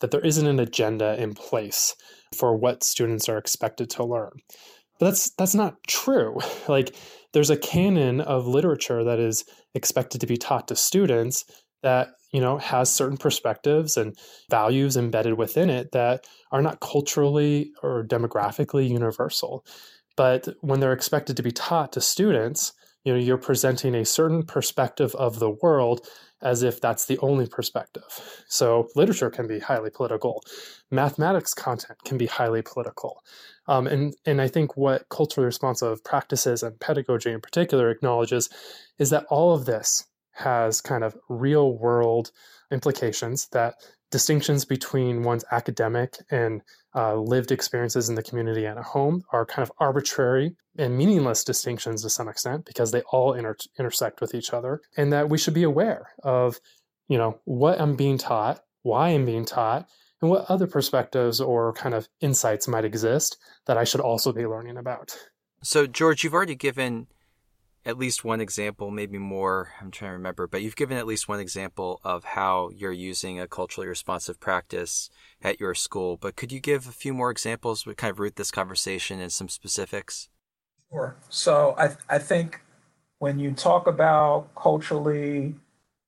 [0.00, 1.94] that there isn't an agenda in place
[2.36, 4.32] for what students are expected to learn.
[4.98, 6.38] But that's that's not true.
[6.68, 6.96] Like
[7.32, 9.44] there's a canon of literature that is
[9.76, 11.44] expected to be taught to students
[11.84, 14.18] that you know has certain perspectives and
[14.50, 19.64] values embedded within it that are not culturally or demographically universal
[20.16, 22.72] but when they're expected to be taught to students
[23.04, 26.06] you know you're presenting a certain perspective of the world
[26.40, 28.44] as if that's the only perspective.
[28.46, 30.44] So literature can be highly political.
[30.90, 33.22] Mathematics content can be highly political.
[33.66, 38.48] Um, and and i think what culturally responsive practices and pedagogy in particular acknowledges
[38.98, 42.30] is that all of this has kind of real world
[42.70, 43.74] implications that
[44.10, 46.62] distinctions between one's academic and
[46.94, 51.44] uh, lived experiences in the community and at home are kind of arbitrary and meaningless
[51.44, 55.36] distinctions to some extent because they all inter- intersect with each other and that we
[55.36, 56.58] should be aware of
[57.08, 59.86] you know what i'm being taught why i'm being taught
[60.22, 64.46] and what other perspectives or kind of insights might exist that i should also be
[64.46, 65.16] learning about.
[65.62, 67.06] So george you've already given
[67.84, 69.72] at least one example, maybe more.
[69.80, 73.40] I'm trying to remember, but you've given at least one example of how you're using
[73.40, 75.10] a culturally responsive practice
[75.42, 76.16] at your school.
[76.16, 79.30] But could you give a few more examples to kind of root this conversation in
[79.30, 80.28] some specifics?
[80.90, 81.16] Sure.
[81.28, 82.60] So I, I think
[83.18, 85.54] when you talk about culturally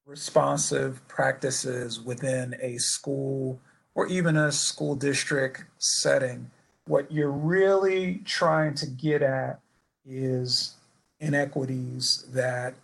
[0.06, 3.60] responsive practices within a school
[3.94, 6.50] or even a school district setting,
[6.86, 9.60] what you're really trying to get at
[10.04, 10.76] is
[11.20, 12.74] inequities that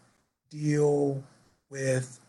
[0.50, 1.22] deal
[1.70, 2.20] with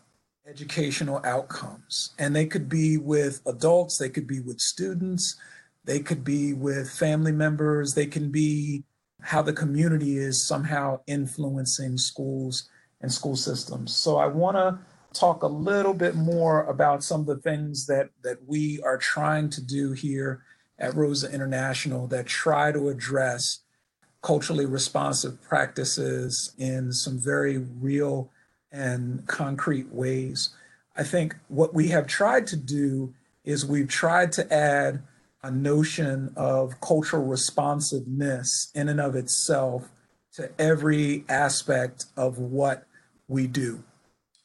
[0.46, 2.14] educational outcomes.
[2.18, 5.36] And they could be with adults, they could be with students,
[5.84, 8.84] they could be with family members, they can be
[9.20, 12.68] how the community is somehow influencing schools
[13.00, 13.94] and school systems.
[13.94, 14.78] So I want to
[15.12, 19.50] talk a little bit more about some of the things that that we are trying
[19.50, 20.42] to do here
[20.78, 23.60] at Rosa International that try to address
[24.22, 28.30] culturally responsive practices in some very real
[28.72, 30.50] and concrete ways.
[30.96, 35.02] I think what we have tried to do is we've tried to add
[35.42, 39.88] a notion of cultural responsiveness in and of itself
[40.34, 42.84] to every aspect of what
[43.28, 43.82] we do.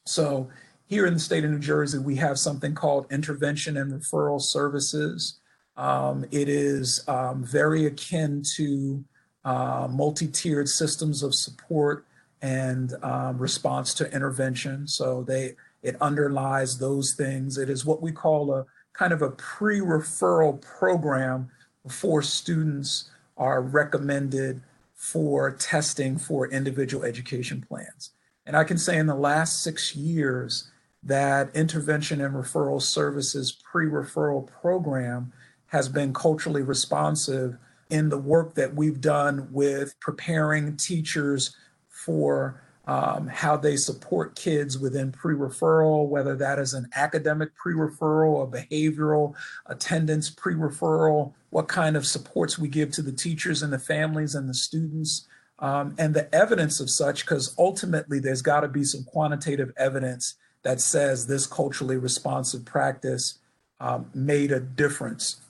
[0.06, 0.48] So,
[0.86, 5.40] here in the state of New Jersey, we have something called intervention and referral services.
[5.76, 9.04] Um, it is um, very akin to
[9.44, 12.06] uh, multi-tiered systems of support
[12.42, 14.86] and um, response to intervention.
[14.86, 17.58] So they it underlies those things.
[17.58, 21.50] It is what we call a kind of a pre-referral program
[21.82, 24.62] before students are recommended
[24.94, 28.10] for testing for individual education plans.
[28.46, 30.70] And I can say in the last six years,
[31.02, 35.32] that intervention and referral services pre-referral program
[35.66, 37.58] has been culturally responsive
[37.94, 41.54] in the work that we've done with preparing teachers
[41.88, 48.46] for um, how they support kids within pre-referral, whether that is an academic pre-referral, a
[48.50, 49.34] behavioral
[49.66, 54.48] attendance pre-referral, what kind of supports we give to the teachers and the families and
[54.48, 55.28] the students,
[55.60, 60.34] um, and the evidence of such, because ultimately there's got to be some quantitative evidence
[60.64, 63.38] that says this culturally responsive practice
[63.78, 65.43] um, made a difference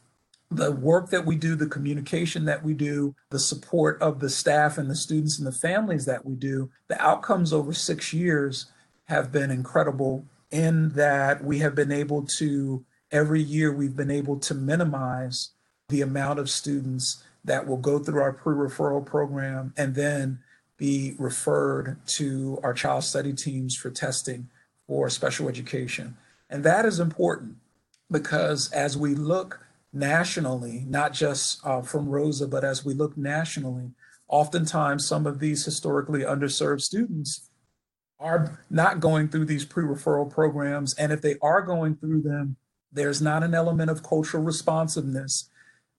[0.56, 4.78] the work that we do, the communication that we do, the support of the staff
[4.78, 8.66] and the students and the families that we do, the outcomes over six years
[9.04, 14.38] have been incredible in that we have been able to, every year, we've been able
[14.38, 15.50] to minimize
[15.88, 20.38] the amount of students that will go through our pre referral program and then
[20.76, 24.48] be referred to our child study teams for testing
[24.86, 26.16] for special education.
[26.50, 27.56] And that is important
[28.10, 29.63] because as we look
[29.94, 33.92] nationally, not just uh, from Rosa, but as we look nationally,
[34.28, 37.48] oftentimes some of these historically underserved students
[38.18, 40.94] are not going through these pre-referral programs.
[40.94, 42.57] And if they are going through them,
[42.92, 45.50] there's not an element of cultural responsiveness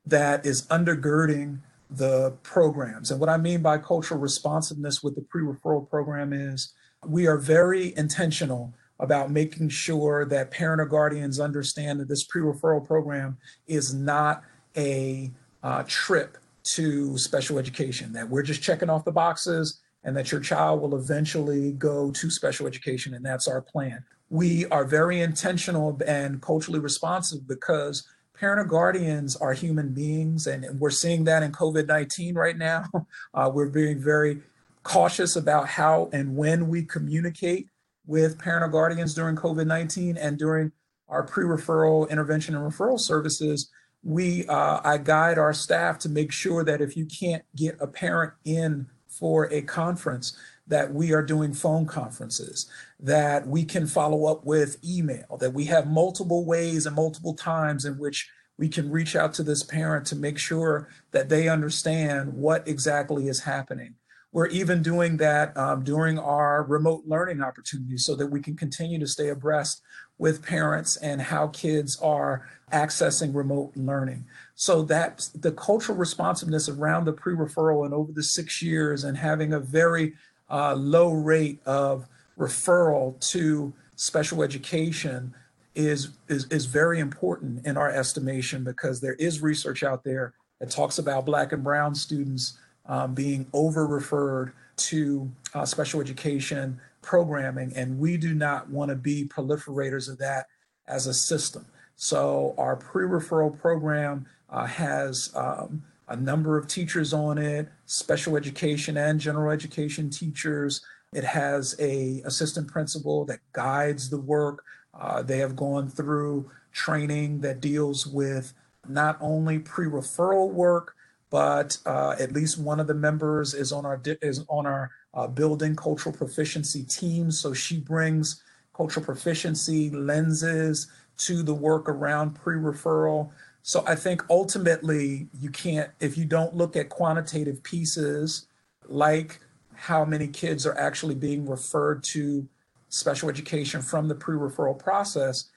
[0.06, 3.12] that is undergirding the programs.
[3.12, 6.74] And what I mean by cultural responsiveness with the pre-referral program is
[7.06, 12.86] we are very intentional about making sure that parent or guardians understand that this pre-referral
[12.86, 14.44] program is not
[14.78, 15.32] a
[15.64, 20.40] uh, trip to special education, that we're just checking off the boxes and that your
[20.40, 24.04] child will eventually go to special education, and that's our plan.
[24.30, 30.80] We are very intentional and culturally responsive because parent or guardians are human beings, and
[30.80, 32.86] we're seeing that in COVID 19 right now.
[33.34, 34.42] Uh, we're being very
[34.84, 37.68] cautious about how and when we communicate
[38.08, 40.72] with parent or guardians during COVID 19 and during
[41.08, 43.70] our pre referral intervention and referral services.
[44.04, 47.88] We, uh, I guide our staff to make sure that if you can't get a
[47.88, 50.38] parent in for a conference,
[50.68, 55.66] that we are doing phone conferences, that we can follow up with email, that we
[55.66, 60.06] have multiple ways and multiple times in which we can reach out to this parent
[60.08, 63.96] to make sure that they understand what exactly is happening
[64.36, 69.00] we're even doing that um, during our remote learning opportunities so that we can continue
[69.00, 69.82] to stay abreast
[70.18, 74.26] with parents and how kids are accessing remote learning.
[74.56, 79.54] So that the cultural responsiveness around the pre-referral and over the six years and having
[79.54, 80.16] a very
[80.50, 82.06] uh, low rate of
[82.38, 85.34] referral to special education
[85.76, 90.70] is, is, is very important in our estimation because there is research out there that
[90.70, 92.58] talks about black and brown students
[92.88, 98.96] um, being over referred to uh, special education programming, and we do not want to
[98.96, 100.48] be proliferators of that
[100.88, 101.66] as a system.
[101.96, 108.98] So our pre-referral program uh, has um, a number of teachers on it, special education
[108.98, 110.82] and general education teachers.
[111.14, 114.64] It has a assistant principal that guides the work.
[114.94, 118.54] Uh, they have gone through training that deals with
[118.88, 120.95] not only pre-referral work,
[121.30, 125.28] but uh, at least one of the members is on our is on our uh,
[125.28, 127.32] building cultural proficiency team.
[127.32, 133.32] So she brings cultural proficiency lenses to the work around pre-referral.
[133.64, 138.48] So I think ultimately you can't if you don't look at quantitative pieces
[138.88, 139.40] like
[139.74, 142.48] how many kids are actually being referred to
[142.90, 145.50] special education from the pre-referral process,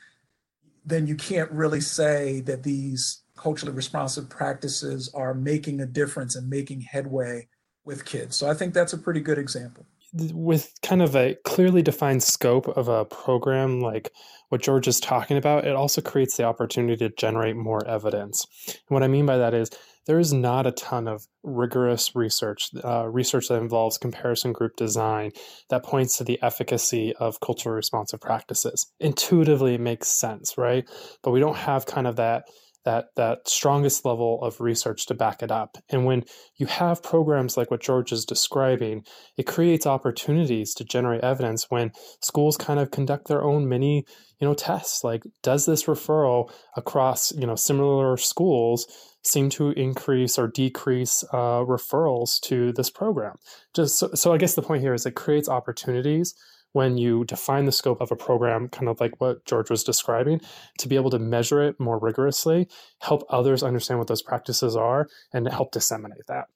[0.85, 6.49] then you can't really say that these culturally responsive practices are making a difference and
[6.49, 7.49] making headway
[7.85, 8.37] with kids.
[8.37, 9.87] So I think that's a pretty good example.
[10.13, 14.11] With kind of a clearly defined scope of a program like
[14.49, 18.47] what George is talking about, it also creates the opportunity to generate more evidence.
[18.67, 19.71] And what I mean by that is
[20.07, 25.33] there is not a ton of rigorous research, uh, research that involves comparison group design
[25.69, 28.91] that points to the efficacy of culturally responsive practices.
[29.01, 30.89] Intuitively, it makes sense, right?
[31.23, 32.45] But we don't have kind of that
[32.89, 35.77] that that strongest level of research to back it up.
[35.91, 36.25] And when
[36.57, 39.05] you have programs like what George is describing,
[39.37, 44.07] it creates opportunities to generate evidence when schools kind of conduct their own mini,
[44.41, 45.05] you know, tests.
[45.05, 48.87] Like, does this referral across, you know, similar schools
[49.23, 53.37] seem to increase or decrease uh, referrals to this program?
[53.77, 56.35] Just so, so I guess the point here is it creates opportunities
[56.73, 60.41] when you define the scope of a program, kind of like what George was describing,
[60.79, 62.69] to be able to measure it more rigorously,
[63.01, 66.47] help others understand what those practices are, and help disseminate that.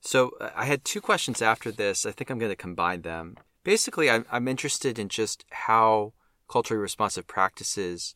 [0.00, 2.06] So I had two questions after this.
[2.06, 3.36] I think I'm going to combine them.
[3.64, 6.12] Basically, I'm, I'm interested in just how
[6.48, 8.14] culturally responsive practices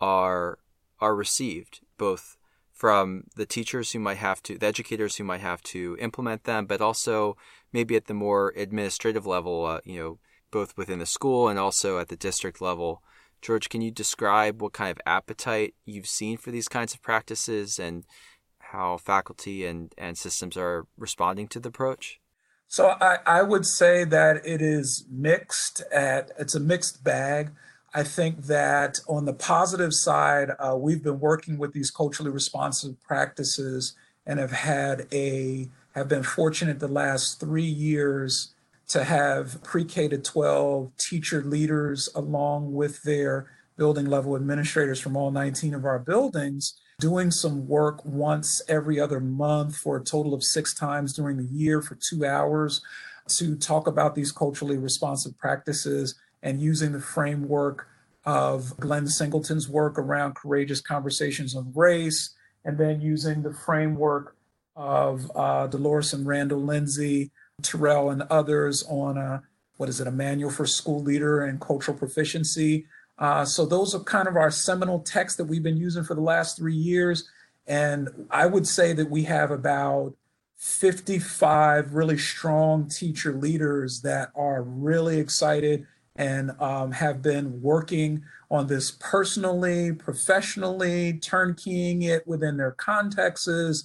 [0.00, 0.58] are
[1.00, 2.36] are received, both
[2.72, 6.66] from the teachers who might have to, the educators who might have to implement them,
[6.66, 7.36] but also
[7.72, 10.18] maybe at the more administrative level, uh, you know,
[10.54, 13.02] both within the school and also at the district level.
[13.42, 17.80] George, can you describe what kind of appetite you've seen for these kinds of practices
[17.80, 18.04] and
[18.60, 22.20] how faculty and, and systems are responding to the approach?
[22.68, 27.50] So I, I would say that it is mixed at it's a mixed bag.
[27.92, 33.00] I think that on the positive side, uh, we've been working with these culturally responsive
[33.02, 33.94] practices
[34.24, 38.53] and have had a have been fortunate the last three years
[38.88, 45.30] to have pre-K to 12 teacher leaders along with their building level administrators from all
[45.30, 50.44] 19 of our buildings doing some work once every other month for a total of
[50.44, 52.82] six times during the year for two hours
[53.28, 57.88] to talk about these culturally responsive practices and using the framework
[58.24, 64.36] of Glenn Singleton's work around courageous conversations on race, and then using the framework
[64.76, 67.30] of uh, Dolores and Randall Lindsey
[67.62, 69.42] Terrell and others on a,
[69.76, 72.86] what is it, a manual for school leader and cultural proficiency.
[73.18, 76.20] Uh, so those are kind of our seminal texts that we've been using for the
[76.20, 77.28] last three years.
[77.66, 80.14] And I would say that we have about
[80.56, 85.86] 55 really strong teacher leaders that are really excited
[86.16, 93.84] and um, have been working on this personally, professionally, turnkeying it within their contexts,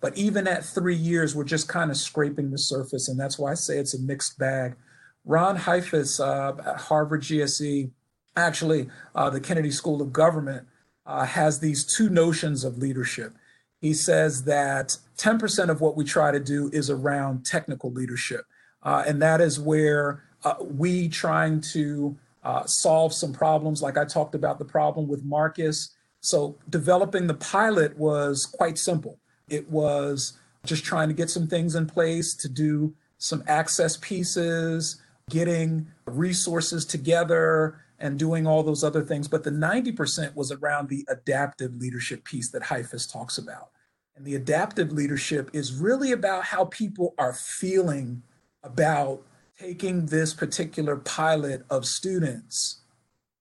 [0.00, 3.08] but even at three years, we're just kind of scraping the surface.
[3.08, 4.76] And that's why I say it's a mixed bag.
[5.24, 7.90] Ron Heifetz uh, at Harvard GSE,
[8.36, 10.66] actually, uh, the Kennedy School of Government,
[11.04, 13.34] uh, has these two notions of leadership.
[13.80, 18.44] He says that 10% of what we try to do is around technical leadership.
[18.82, 24.06] Uh, and that is where uh, we trying to uh, solve some problems, like I
[24.06, 25.94] talked about the problem with Marcus.
[26.20, 29.19] So developing the pilot was quite simple.
[29.50, 35.02] It was just trying to get some things in place to do some access pieces,
[35.28, 39.28] getting resources together, and doing all those other things.
[39.28, 43.70] But the 90% was around the adaptive leadership piece that Heifetz talks about.
[44.16, 48.22] And the adaptive leadership is really about how people are feeling
[48.62, 49.22] about
[49.58, 52.80] taking this particular pilot of students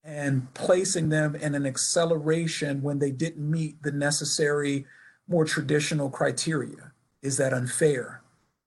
[0.03, 4.85] and placing them in an acceleration when they didn't meet the necessary,
[5.29, 6.91] more traditional criteria?
[7.21, 8.21] Is that unfair?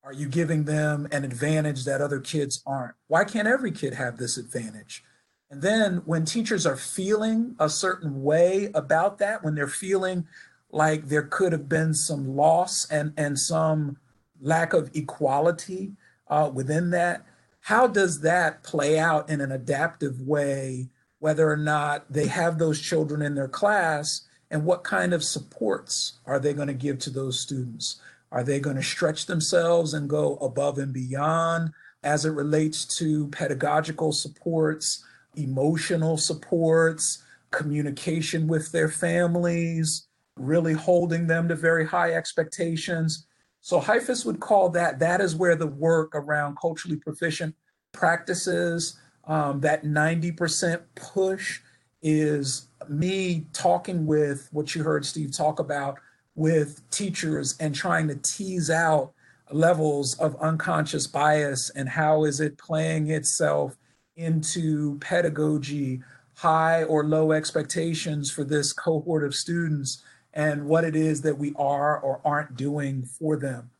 [0.04, 2.94] Are you giving them an advantage that other kids aren't?
[3.08, 5.04] Why can't every kid have this advantage?
[5.50, 10.26] And then when teachers are feeling a certain way about that, when they're feeling
[10.70, 13.98] like there could have been some loss and, and some
[14.40, 15.92] lack of equality
[16.28, 17.26] uh, within that,
[17.60, 20.88] how does that play out in an adaptive way,
[21.18, 24.22] whether or not they have those children in their class,
[24.52, 28.00] and what kind of supports are they going to give to those students?
[28.30, 31.72] Are they going to stretch themselves and go above and beyond
[32.04, 35.04] as it relates to pedagogical supports,
[35.36, 43.26] emotional supports, communication with their families, really holding them to very high expectations?
[43.62, 47.54] So Heifetz would call that, that is where the work around culturally proficient
[47.92, 51.60] practices, um, that 90% push
[52.02, 55.98] is me talking with what you heard Steve talk about
[56.34, 59.12] with teachers and trying to tease out
[59.50, 63.76] levels of unconscious bias and how is it playing itself
[64.16, 66.00] into pedagogy,
[66.34, 70.02] high or low expectations for this cohort of students
[70.34, 73.70] and what it is that we are or aren't doing for them.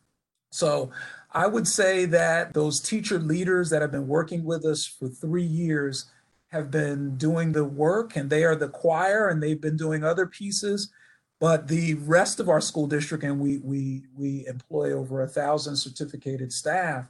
[0.51, 0.91] So
[1.33, 5.43] I would say that those teacher leaders that have been working with us for three
[5.45, 6.11] years
[6.53, 10.27] have been doing the work and they are the choir and they've been doing other
[10.27, 10.93] pieces
[11.43, 15.75] but the rest of our school district, and we we we employ over a thousand
[15.75, 17.09] certificated staff,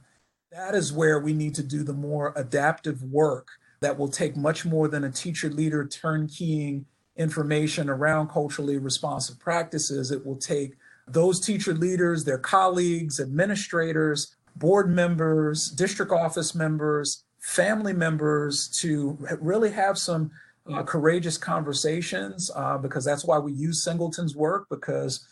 [0.51, 3.49] that is where we need to do the more adaptive work
[3.81, 6.85] that will take much more than a teacher leader turnkeying
[7.15, 10.09] information around culturally responsive practices.
[10.09, 10.77] It will take
[11.07, 19.69] those teacher leaders, their colleagues, administrators, board members, district office members, family members to really
[19.69, 20.31] have some
[20.71, 25.27] uh, courageous conversations uh, because that's why we use Singleton's work because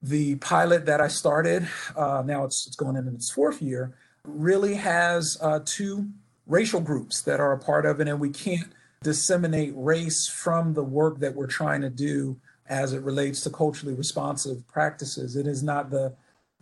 [0.00, 3.92] the pilot that I started, uh, now it's, it's going into its fourth year,
[4.22, 6.08] really has uh, two
[6.46, 10.84] racial groups that are a part of it, and we can't disseminate race from the
[10.84, 12.36] work that we're trying to do
[12.68, 15.34] as it relates to culturally responsive practices.
[15.34, 16.14] It is not the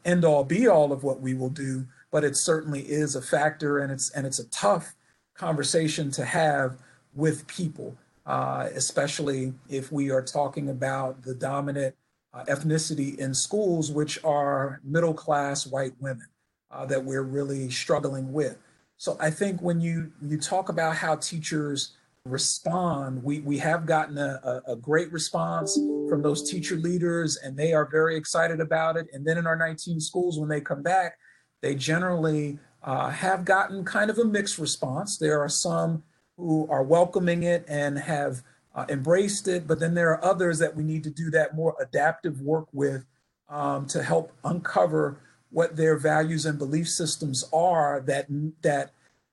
[0.07, 1.87] end all be all of what we will do,
[2.17, 4.95] but it certainly is a factor, and it's and it's a tough
[5.37, 6.79] conversation to have
[7.14, 7.95] with people
[8.27, 11.95] uh, especially if we are talking about the dominant
[12.35, 16.27] uh, ethnicity in schools, which are middle class white women
[16.71, 18.59] uh, that we're really struggling with.
[18.99, 21.93] So I think when you you talk about how teachers
[22.25, 27.73] respond, we we have gotten a, a, great response from those teacher leaders, and they
[27.73, 29.07] are very excited about it.
[29.12, 31.19] And then in our 19 schools, when they come back,
[31.63, 35.19] they generally uh, have gotten kind of a mixed response.
[35.19, 36.03] There are some
[36.37, 38.43] who are welcoming it and have
[38.75, 41.75] uh, embraced it, but then there are others that we need to do that more
[41.81, 43.07] adaptive work with
[43.49, 45.19] um, to help uncover
[45.51, 48.27] what their values and belief systems are that
[48.63, 48.91] that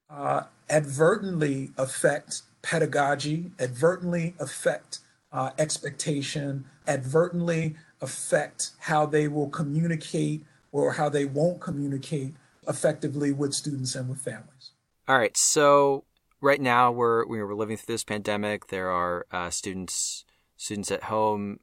[0.09, 4.99] uh, advertently affect pedagogy, advertently affect
[5.31, 12.33] uh, expectation, advertently affect how they will communicate or how they won't communicate
[12.67, 14.71] effectively with students and with families.
[15.07, 16.03] All right, so
[16.41, 18.67] right now we're we're living through this pandemic.
[18.67, 20.25] There are uh, students
[20.57, 21.59] students at home.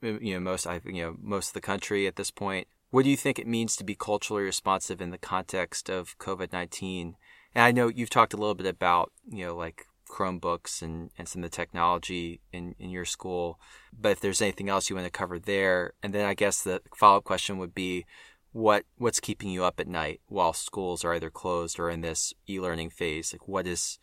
[0.00, 2.68] You know, most I you know most of the country at this point.
[2.90, 6.52] What do you think it means to be culturally responsive in the context of COVID
[6.52, 7.16] nineteen?
[7.54, 11.28] And I know you've talked a little bit about you know like Chromebooks and, and
[11.28, 13.60] some of the technology in, in your school.
[13.98, 16.82] But if there's anything else you want to cover there, and then I guess the
[16.96, 18.06] follow up question would be
[18.52, 22.32] what what's keeping you up at night while schools are either closed or in this
[22.48, 23.98] e-learning phase like what is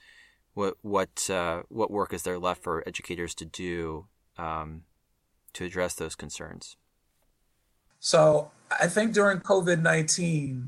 [0.54, 4.06] what what uh, what work is there left for educators to do
[4.38, 4.84] um,
[5.54, 6.78] to address those concerns
[8.00, 10.68] so i think during covid-19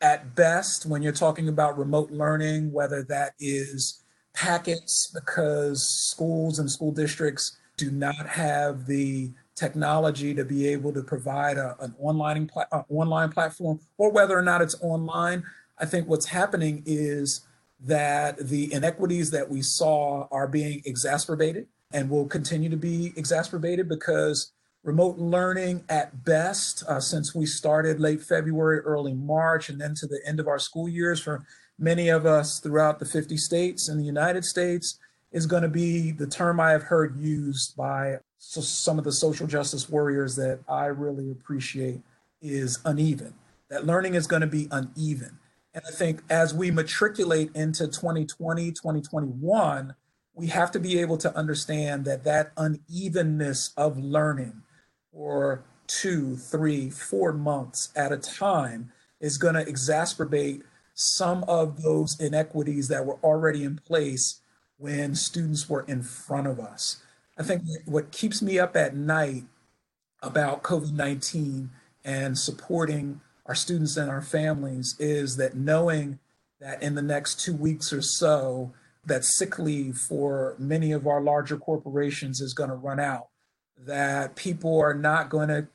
[0.00, 4.02] at best when you're talking about remote learning whether that is
[4.36, 11.02] packets because schools and school districts do not have the technology to be able to
[11.02, 15.42] provide a, an online pla- uh, online platform, or whether or not it's online.
[15.78, 17.46] I think what's happening is
[17.80, 23.88] that the inequities that we saw are being exacerbated and will continue to be exacerbated
[23.88, 29.94] because remote learning at best uh, since we started late february early march and then
[29.94, 31.44] to the end of our school years for
[31.78, 34.98] many of us throughout the 50 states in the united states
[35.32, 39.12] is going to be the term i have heard used by so some of the
[39.12, 42.00] social justice warriors that I really appreciate
[42.40, 43.34] is uneven.
[43.70, 45.38] That learning is going to be uneven.
[45.74, 49.94] And I think as we matriculate into 2020, 2021,
[50.34, 54.62] we have to be able to understand that that unevenness of learning
[55.12, 60.62] for two, three, four months at a time is going to exacerbate
[60.96, 64.40] some of those inequities that were already in place
[64.78, 67.02] when students were in front of us.
[67.38, 69.44] I think what keeps me up at night
[70.22, 71.70] about COVID 19
[72.02, 76.18] and supporting our students and our families is that knowing
[76.60, 78.72] that in the next two weeks or so,
[79.04, 83.28] that sick leave for many of our larger corporations is going to run out,
[83.78, 85.68] that people are not going to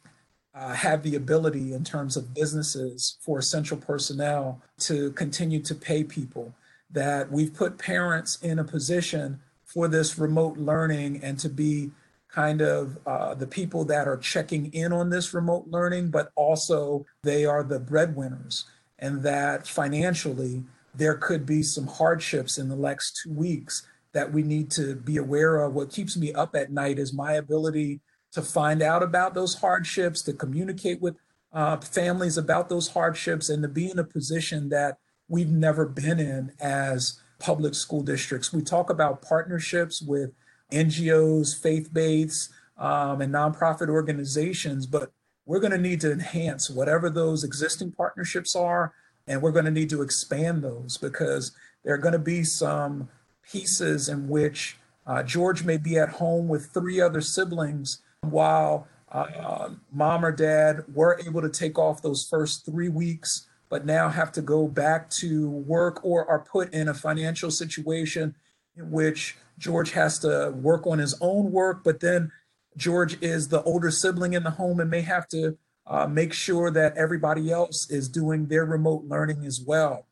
[0.54, 6.04] uh, have the ability in terms of businesses for essential personnel to continue to pay
[6.04, 6.54] people,
[6.90, 11.90] that we've put parents in a position for this remote learning and to be
[12.28, 17.06] kind of uh, the people that are checking in on this remote learning, but also
[17.24, 18.66] they are the breadwinners,
[19.00, 20.64] and that financially
[20.96, 25.18] there could be some hardships in the next two weeks that we need to be
[25.18, 25.74] aware of.
[25.74, 28.02] What keeps me up at night is my ability
[28.32, 31.16] to find out about those hardships, to communicate with
[31.54, 36.20] uh, families about those hardships, and to be in a position that we've never been
[36.20, 38.54] in as public school districts.
[38.54, 40.32] We talk about partnerships with
[40.72, 45.12] NGOs, faith based, um, and nonprofit organizations, but
[45.46, 48.94] we're going to need to enhance whatever those existing partnerships are,
[49.28, 51.52] and we're going to need to expand those because
[51.84, 53.10] there are going to be some
[53.44, 59.70] pieces in which uh, George may be at home with three other siblings while uh,
[59.92, 64.32] mom or dad were able to take off those first three weeks, but now have
[64.32, 68.36] to go back to work or are put in a financial situation
[68.78, 72.32] in which George has to work on his own work, but then
[72.78, 75.58] George is the older sibling in the home and may have to
[75.88, 80.08] uh, make sure that everybody else is doing their remote learning as well.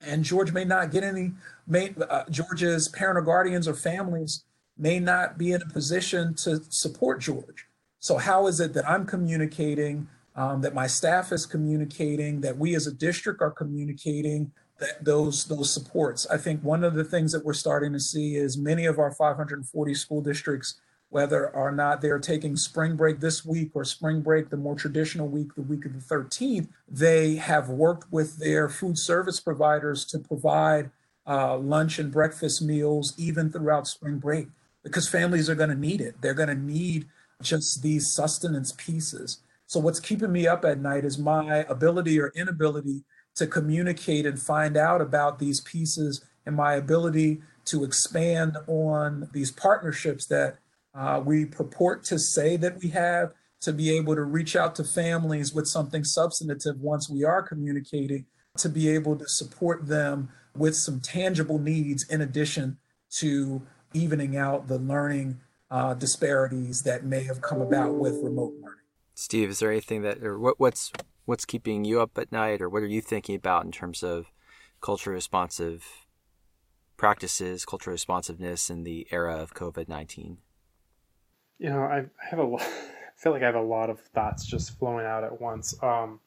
[0.00, 1.32] And George may not get any,
[1.66, 4.44] may, uh, George's parent or guardians or families
[4.78, 7.66] may not be in a position to support George.
[7.98, 12.76] So, how is it that I'm communicating, um, that my staff is communicating, that we
[12.76, 16.26] as a district are communicating that those those supports?
[16.28, 19.10] I think one of the things that we're starting to see is many of our
[19.10, 24.48] 540 school districts, whether or not they're taking spring break this week or spring break
[24.48, 28.96] the more traditional week, the week of the 13th, they have worked with their food
[28.96, 30.90] service providers to provide
[31.26, 34.48] uh, lunch and breakfast meals even throughout spring break
[34.82, 36.16] because families are going to need it.
[36.20, 37.06] They're going to need
[37.42, 39.42] just these sustenance pieces.
[39.66, 43.04] So, what's keeping me up at night is my ability or inability
[43.36, 49.50] to communicate and find out about these pieces and my ability to expand on these
[49.50, 50.58] partnerships that
[50.94, 54.84] uh, we purport to say that we have to be able to reach out to
[54.84, 58.24] families with something substantive once we are communicating
[58.56, 62.78] to be able to support them with some tangible needs in addition
[63.10, 63.62] to
[63.92, 68.78] evening out the learning uh, disparities that may have come about with remote learning.
[69.14, 70.92] Steve, is there anything that, or what, what's
[71.24, 74.32] what's keeping you up at night, or what are you thinking about in terms of
[74.80, 75.84] culture responsive
[76.96, 80.38] practices, cultural responsiveness in the era of COVID nineteen?
[81.58, 82.66] You know, I have a, I
[83.16, 85.74] feel like I have a lot of thoughts just flowing out at once.
[85.82, 86.20] Um,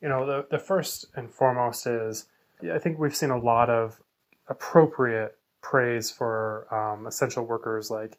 [0.00, 2.26] you know, the the first and foremost is
[2.72, 4.00] I think we've seen a lot of
[4.48, 8.18] appropriate praise for um, essential workers like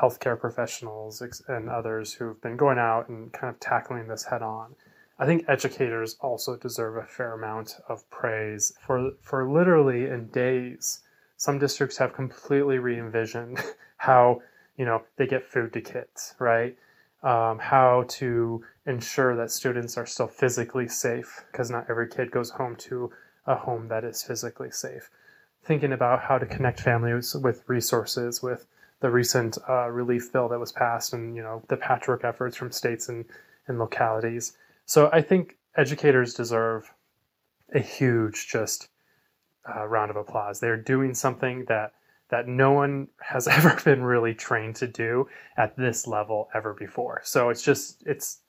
[0.00, 4.74] healthcare professionals and others who've been going out and kind of tackling this head on.
[5.18, 11.00] I think educators also deserve a fair amount of praise for for literally in days.
[11.38, 13.58] Some districts have completely re-envisioned
[13.96, 14.42] how
[14.76, 16.76] you know they get food to kids, right?
[17.22, 22.50] Um, how to ensure that students are still physically safe because not every kid goes
[22.50, 23.10] home to
[23.46, 25.10] a home that is physically safe
[25.64, 28.66] thinking about how to connect families with resources with
[29.00, 32.70] the recent uh, relief bill that was passed and you know the patchwork efforts from
[32.70, 33.24] states and,
[33.66, 34.56] and localities.
[34.86, 36.92] So i think educators deserve
[37.74, 38.88] a huge just
[39.68, 40.60] uh, round of applause.
[40.60, 41.92] They're doing something that
[42.28, 47.20] that no one has ever been really trained to do at this level ever before.
[47.24, 48.40] So it's just it's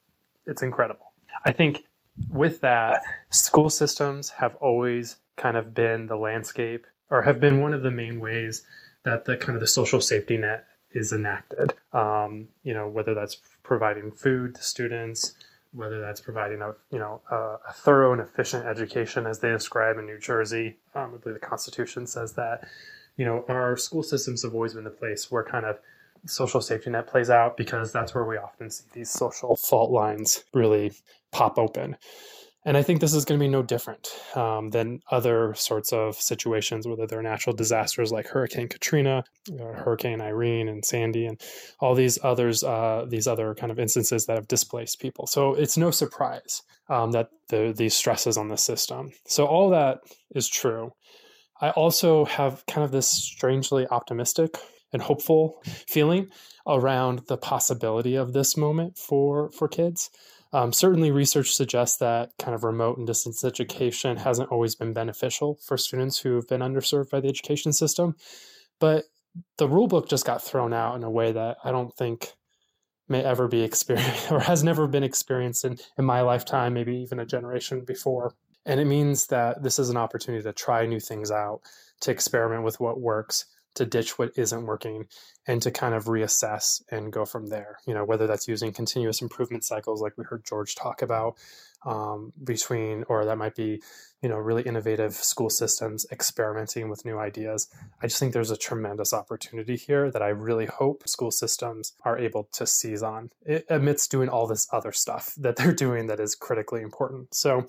[0.46, 1.14] it's incredible.
[1.46, 1.84] I think
[2.30, 7.74] with that school systems have always kind of been the landscape or have been one
[7.74, 8.64] of the main ways
[9.04, 11.74] that the kind of the social safety net is enacted.
[11.94, 15.34] Um, you know, whether that's providing food to students,
[15.74, 17.36] whether that's providing a you know a,
[17.70, 20.78] a thorough and efficient education, as they describe in New Jersey.
[20.96, 22.68] Um, I believe the Constitution says that.
[23.16, 25.80] You know, our school systems have always been the place where kind of
[26.26, 30.44] social safety net plays out because that's where we often see these social fault lines
[30.54, 30.94] really
[31.32, 31.98] pop open.
[32.68, 36.16] And I think this is going to be no different um, than other sorts of
[36.16, 39.24] situations, whether they're natural disasters like Hurricane Katrina,
[39.58, 41.40] Hurricane Irene, and Sandy, and
[41.80, 45.28] all these others, uh, these other kind of instances that have displaced people.
[45.28, 49.12] So it's no surprise um, that the, these stresses on the system.
[49.28, 50.00] So all that
[50.36, 50.92] is true.
[51.62, 54.58] I also have kind of this strangely optimistic
[54.92, 56.28] and hopeful feeling
[56.68, 60.10] around the possibility of this moment for for kids.
[60.54, 65.60] Um, certainly, research suggests that kind of remote and distance education hasn't always been beneficial
[65.66, 68.16] for students who have been underserved by the education system.
[68.80, 69.06] But
[69.58, 72.34] the rule book just got thrown out in a way that I don't think
[73.10, 77.20] may ever be experienced or has never been experienced in, in my lifetime, maybe even
[77.20, 78.34] a generation before.
[78.66, 81.62] And it means that this is an opportunity to try new things out,
[82.02, 83.46] to experiment with what works,
[83.78, 85.06] to ditch what isn't working
[85.46, 89.22] and to kind of reassess and go from there you know whether that's using continuous
[89.22, 91.36] improvement cycles like we heard george talk about
[91.86, 93.82] um, between or that might be
[94.22, 97.68] you know really innovative school systems experimenting with new ideas.
[98.02, 102.18] I just think there's a tremendous opportunity here that i really hope school systems are
[102.18, 103.30] able to seize on
[103.70, 107.34] amidst doing all this other stuff that they're doing that is critically important.
[107.34, 107.66] So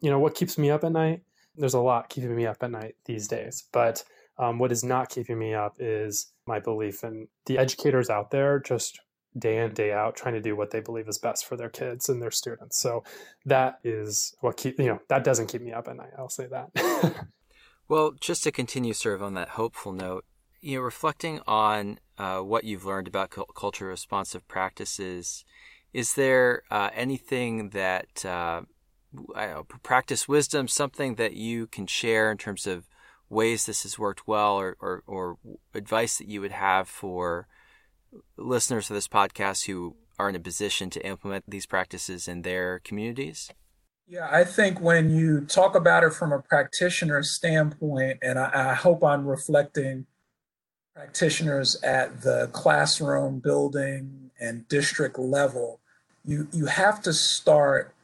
[0.00, 1.22] you know what keeps me up at night
[1.56, 4.04] there's a lot keeping me up at night these days but
[4.38, 8.58] um, what is not keeping me up is my belief in the educators out there
[8.58, 8.98] just
[9.36, 12.08] day in day out trying to do what they believe is best for their kids
[12.08, 12.78] and their students.
[12.78, 13.04] So
[13.46, 16.46] that is what keep you know that doesn't keep me up at night i'll say
[16.46, 17.14] that.
[17.86, 20.24] Well just to continue sort of on that hopeful note
[20.62, 25.44] you know reflecting on uh, what you've learned about culture responsive practices
[25.92, 28.62] is there uh, anything that uh,
[29.12, 32.88] know, practice wisdom something that you can share in terms of
[33.34, 35.36] ways this has worked well or, or, or
[35.74, 37.46] advice that you would have for
[38.36, 42.78] listeners of this podcast who are in a position to implement these practices in their
[42.78, 43.50] communities?
[44.06, 48.74] Yeah, I think when you talk about it from a practitioner standpoint, and I, I,
[48.74, 50.06] hope I'm reflecting
[50.94, 55.80] practitioners at the classroom, building, and district level,
[56.24, 57.94] you you have to start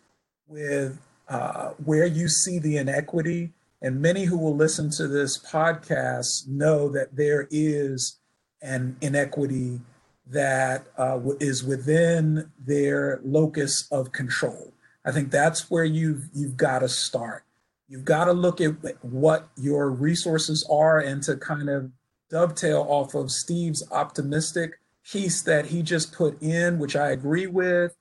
[0.49, 3.53] with uh, where you see the inequity
[3.83, 8.18] and many who will listen to this podcast know that there is
[8.62, 9.81] an inequity
[10.26, 14.72] that uh, is within their locus of control.
[15.05, 17.45] I think that's where you've you've got to start.
[17.89, 21.91] You've got to look at what your resources are and to kind of
[22.31, 24.78] dovetail off of Steve's optimistic
[25.11, 27.97] piece that he just put in, which I agree with.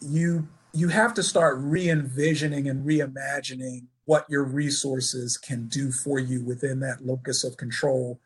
[0.00, 6.42] You you have to start re-envisioning and reimagining what your resources can do for you
[6.44, 8.20] within that locus of control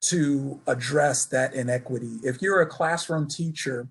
[0.00, 2.18] to address that inequity.
[2.22, 3.88] If you're a classroom teacher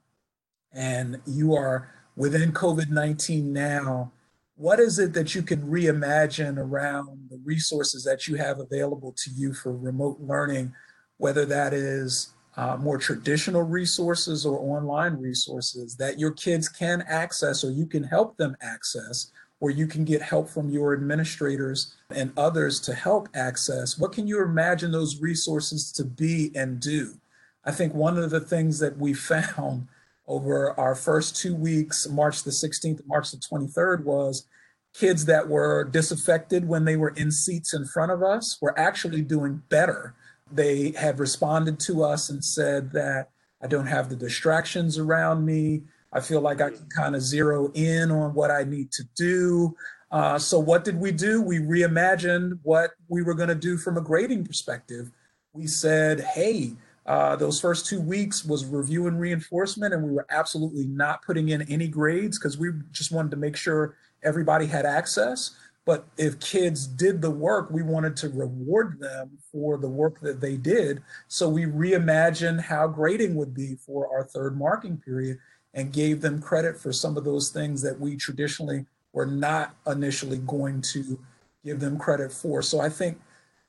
[0.72, 4.12] and you are within COVID 19 now,
[4.56, 9.30] what is it that you can reimagine around the resources that you have available to
[9.32, 10.74] you for remote learning,
[11.18, 17.66] whether that is uh, more traditional resources or online resources that your kids can access
[17.66, 19.32] or you can help them access?
[19.60, 23.98] Or you can get help from your administrators and others to help access.
[23.98, 27.16] What can you imagine those resources to be and do?
[27.64, 29.88] I think one of the things that we found
[30.28, 34.48] over our first two weeks, March the 16th, March the 23rd, was
[34.94, 39.22] kids that were disaffected when they were in seats in front of us were actually
[39.22, 40.16] doing better.
[40.52, 43.30] They had responded to us and said that
[43.62, 45.84] I don't have the distractions around me.
[46.16, 49.76] I feel like I can kind of zero in on what I need to do.
[50.12, 51.42] Uh, so, what did we do?
[51.42, 55.12] We reimagined what we were going to do from a grading perspective.
[55.52, 56.74] We said, hey,
[57.06, 61.50] uh, those first two weeks was review and reinforcement, and we were absolutely not putting
[61.50, 65.52] in any grades because we just wanted to make sure everybody had access.
[65.86, 70.42] But if kids did the work, we wanted to reward them for the work that
[70.42, 71.04] they did.
[71.28, 75.38] So we reimagined how grading would be for our third marking period
[75.76, 80.38] and gave them credit for some of those things that we traditionally were not initially
[80.40, 81.20] going to
[81.64, 82.62] give them credit for.
[82.62, 83.20] So I think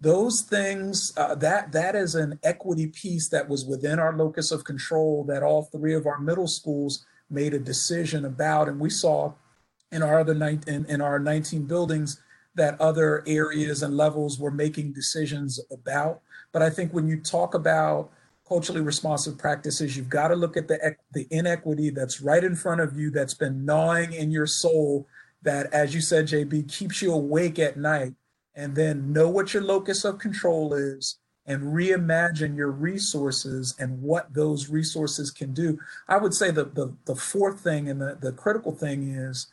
[0.00, 4.64] those things uh, that that is an equity piece that was within our locus of
[4.64, 9.32] control that all three of our middle schools made a decision about, and we saw
[9.90, 12.20] in our other nine, in, in our 19 buildings
[12.54, 16.20] that other areas and levels were making decisions about.
[16.52, 18.10] But I think when you talk about
[18.46, 22.80] culturally responsive practices, you've got to look at the, the inequity that's right in front
[22.80, 25.06] of you that's been gnawing in your soul
[25.42, 28.14] that, as you said, JB, keeps you awake at night.
[28.54, 34.32] And then know what your locus of control is and reimagine your resources and what
[34.32, 35.78] those resources can do.
[36.08, 39.48] I would say the, the, the fourth thing and the, the critical thing is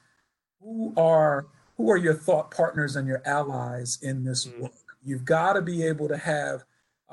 [0.62, 4.62] who are who are your thought partners and your allies in this mm.
[4.62, 4.72] work.
[5.04, 6.64] You've got to be able to have.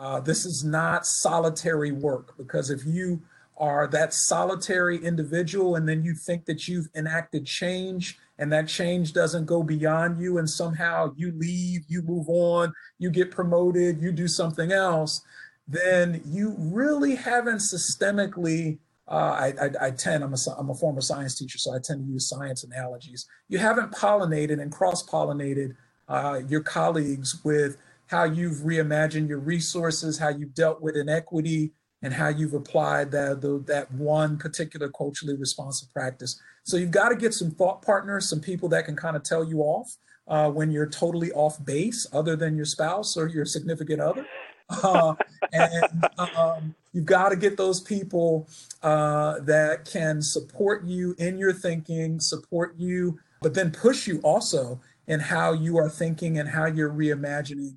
[0.00, 3.20] Uh, this is not solitary work because if you
[3.58, 9.12] are that solitary individual and then you think that you've enacted change and that change
[9.12, 14.10] doesn't go beyond you and somehow you leave, you move on, you get promoted, you
[14.10, 15.20] do something else,
[15.68, 18.78] then you really haven't systemically.
[19.06, 22.06] Uh, I, I, I, tend, I'm a, I'm a former science teacher, so I tend
[22.06, 23.26] to use science analogies.
[23.50, 25.76] You haven't pollinated and cross pollinated
[26.08, 27.76] uh, your colleagues with
[28.10, 31.70] how you've reimagined your resources, how you've dealt with inequity,
[32.02, 36.42] and how you've applied that, the, that one particular culturally responsive practice.
[36.64, 39.44] So you've got to get some thought partners, some people that can kind of tell
[39.44, 39.96] you off
[40.26, 44.26] uh, when you're totally off base, other than your spouse or your significant other.
[44.70, 45.14] Uh,
[45.52, 48.48] and um, you've got to get those people
[48.82, 54.80] uh, that can support you in your thinking, support you, but then push you also
[55.06, 57.74] in how you are thinking and how you're reimagining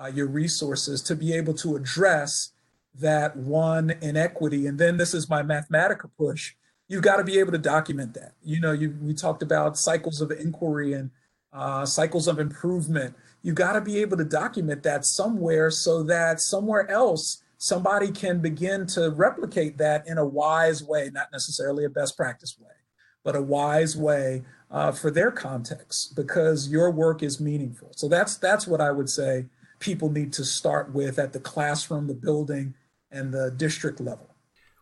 [0.00, 2.52] uh, your resources to be able to address
[2.94, 4.66] that one inequity.
[4.66, 6.54] And then this is my mathematical push.
[6.88, 8.34] You've got to be able to document that.
[8.42, 11.10] You know, you, we talked about cycles of inquiry and
[11.52, 13.14] uh, cycles of improvement.
[13.42, 18.40] You've got to be able to document that somewhere so that somewhere else somebody can
[18.40, 22.72] begin to replicate that in a wise way, not necessarily a best practice way,
[23.24, 27.92] but a wise way uh, for their context because your work is meaningful.
[27.96, 29.46] So that's that's what I would say
[29.78, 32.74] people need to start with at the classroom, the building,
[33.10, 34.34] and the district level.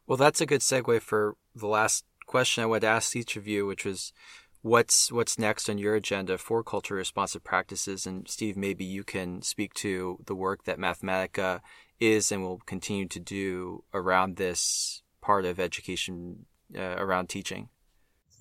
[0.07, 3.66] Well, that's a good segue for the last question I would ask each of you,
[3.66, 4.12] which was
[4.62, 9.42] what's what's next on your agenda for culture responsive practices and Steve maybe you can
[9.42, 11.61] speak to the work that Mathematica
[12.01, 17.68] is and will continue to do around this part of education uh, around teaching.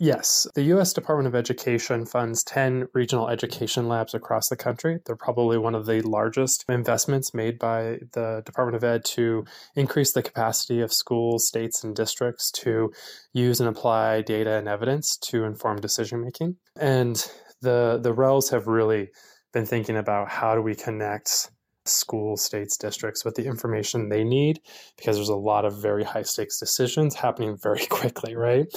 [0.04, 0.92] Yes, the U.S.
[0.92, 5.00] Department of Education funds 10 regional education labs across the country.
[5.06, 9.46] They're probably one of the largest investments made by the Department of Ed to
[9.78, 12.92] increase the capacity of schools, states, and districts to
[13.32, 16.58] use and apply data and evidence to inform decision making.
[16.76, 17.16] And
[17.62, 19.08] the, the RELs have really
[19.54, 21.50] been thinking about how do we connect
[21.86, 24.60] schools, states, districts with the information they need
[24.98, 28.68] because there's a lot of very high stakes decisions happening very quickly, right?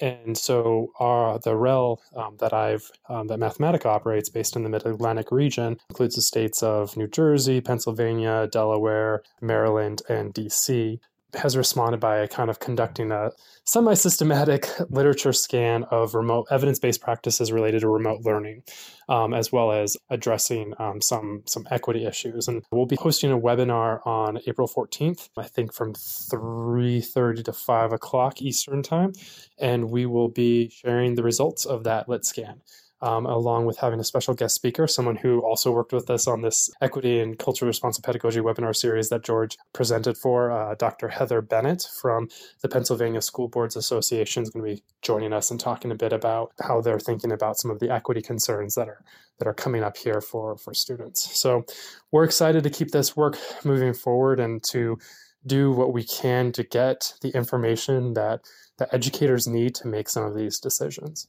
[0.00, 4.68] And so uh, the REL um, that I've um, that Mathematica operates based in the
[4.68, 10.98] Mid Atlantic region includes the states of New Jersey, Pennsylvania, Delaware, Maryland, and DC
[11.34, 13.30] has responded by kind of conducting a
[13.64, 18.62] semi systematic literature scan of remote evidence based practices related to remote learning,
[19.08, 22.48] um, as well as addressing um, some, some equity issues.
[22.48, 27.92] And we'll be hosting a webinar on April 14th, I think from 3.30 to 5
[27.92, 29.12] o'clock Eastern Time.
[29.58, 32.62] And we will be sharing the results of that lit scan
[33.00, 36.42] um, along with having a special guest speaker, someone who also worked with us on
[36.42, 40.50] this equity and cultural responsive pedagogy webinar series that George presented for.
[40.50, 41.08] Uh, Dr.
[41.08, 42.28] Heather Bennett from
[42.62, 46.12] the Pennsylvania School Boards Association is going to be joining us and talking a bit
[46.12, 49.02] about how they're thinking about some of the equity concerns that are
[49.38, 51.38] that are coming up here for for students.
[51.38, 51.64] So
[52.10, 54.98] we're excited to keep this work moving forward and to
[55.46, 58.40] do what we can to get the information that
[58.78, 61.28] that educators need to make some of these decisions.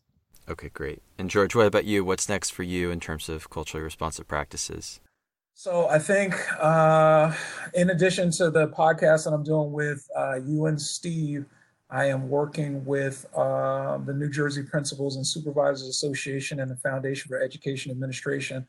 [0.49, 1.01] Okay, great.
[1.17, 2.03] And George, what about you?
[2.03, 4.99] What's next for you in terms of culturally responsive practices?
[5.53, 7.33] So I think, uh,
[7.73, 11.45] in addition to the podcast that I'm doing with uh, you and Steve,
[11.91, 17.27] I am working with uh, the New Jersey Principals and Supervisors Association and the Foundation
[17.27, 18.65] for Education Administration.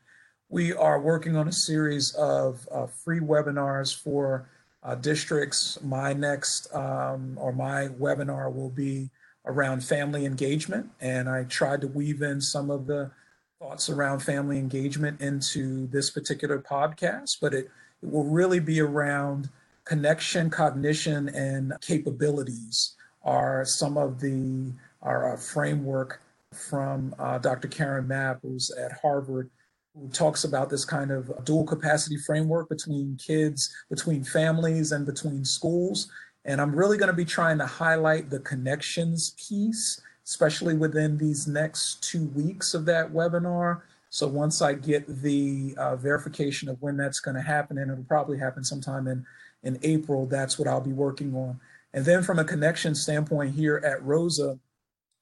[0.49, 4.49] We are working on a series of uh, free webinars for
[4.83, 5.79] uh, districts.
[5.81, 9.09] My next um, or my webinar will be
[9.45, 10.89] around family engagement.
[10.99, 13.11] And I tried to weave in some of the
[13.59, 17.69] thoughts around family engagement into this particular podcast, but it,
[18.01, 19.49] it will really be around
[19.85, 24.71] connection, cognition, and capabilities are some of the
[25.01, 26.21] our, framework
[26.53, 27.67] from uh, Dr.
[27.67, 29.49] Karen Mapp, who's at Harvard,
[29.95, 35.43] who talks about this kind of dual capacity framework between kids, between families, and between
[35.43, 36.09] schools.
[36.45, 41.47] And I'm really going to be trying to highlight the connections piece, especially within these
[41.47, 43.81] next two weeks of that webinar.
[44.09, 48.03] So once I get the uh, verification of when that's going to happen, and it'll
[48.03, 49.25] probably happen sometime in,
[49.63, 51.59] in April, that's what I'll be working on.
[51.93, 54.59] And then from a connection standpoint here at Rosa,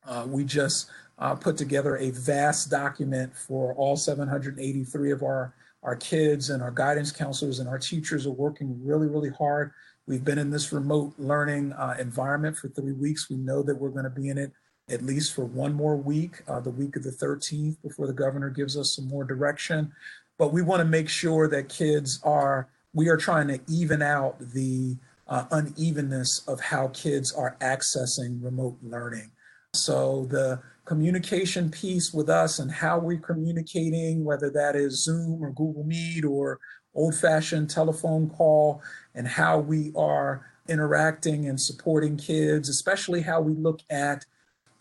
[0.06, 5.54] uh, we just uh, put together a vast document for all 783 of our,
[5.84, 9.72] our kids and our guidance counselors and our teachers are working really, really hard
[10.10, 13.30] We've been in this remote learning uh, environment for three weeks.
[13.30, 14.52] We know that we're going to be in it
[14.90, 18.50] at least for one more week, uh, the week of the 13th, before the governor
[18.50, 19.92] gives us some more direction.
[20.40, 24.40] But we want to make sure that kids are, we are trying to even out
[24.40, 24.98] the
[25.28, 29.30] uh, unevenness of how kids are accessing remote learning.
[29.76, 35.52] So the communication piece with us and how we're communicating, whether that is Zoom or
[35.52, 36.60] Google Meet or
[37.00, 38.82] old fashioned telephone call,
[39.16, 44.26] and how we are interacting and supporting kids, especially how we look at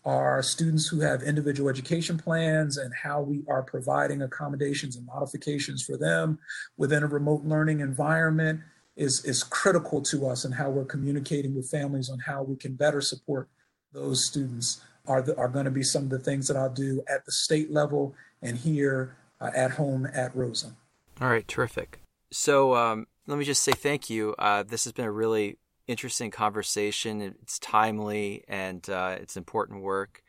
[0.05, 5.83] our students who have individual education plans and how we are providing accommodations and modifications
[5.83, 6.39] for them
[6.77, 8.61] within a remote learning environment
[8.95, 12.75] is, is critical to us and how we're communicating with families on how we can
[12.75, 13.49] better support
[13.93, 17.03] those students are, the, are going to be some of the things that I'll do
[17.09, 20.75] at the state level and here uh, at home at Rosa.
[21.21, 21.99] All right, terrific.
[22.31, 24.35] So um, let me just say thank you.
[24.37, 25.57] Uh, this has been a really
[25.87, 27.21] interesting conversation.
[27.21, 30.21] It's timely and uh, it's important work.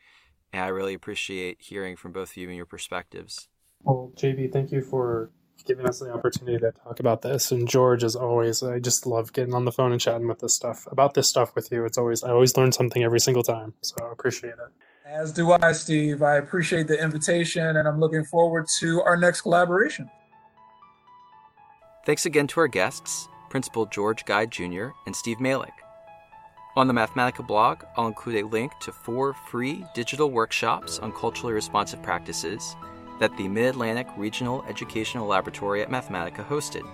[0.53, 3.47] And I really appreciate hearing from both of you and your perspectives.
[3.83, 5.31] Well, JB, thank you for
[5.65, 7.51] giving us the opportunity to talk about this.
[7.51, 10.53] And George, as always, I just love getting on the phone and chatting with this
[10.53, 11.85] stuff about this stuff with you.
[11.85, 13.73] It's always I always learn something every single time.
[13.81, 14.59] So I appreciate it.
[15.05, 16.21] As do I, Steve.
[16.21, 20.09] I appreciate the invitation and I'm looking forward to our next collaboration.
[22.03, 24.87] Thanks again to our guests, Principal George Guy Jr.
[25.05, 25.73] and Steve Malik.
[26.75, 31.53] On the Mathematica blog, I'll include a link to four free digital workshops on culturally
[31.53, 32.75] responsive practices
[33.19, 36.89] that the Mid Atlantic Regional Educational Laboratory at Mathematica hosted.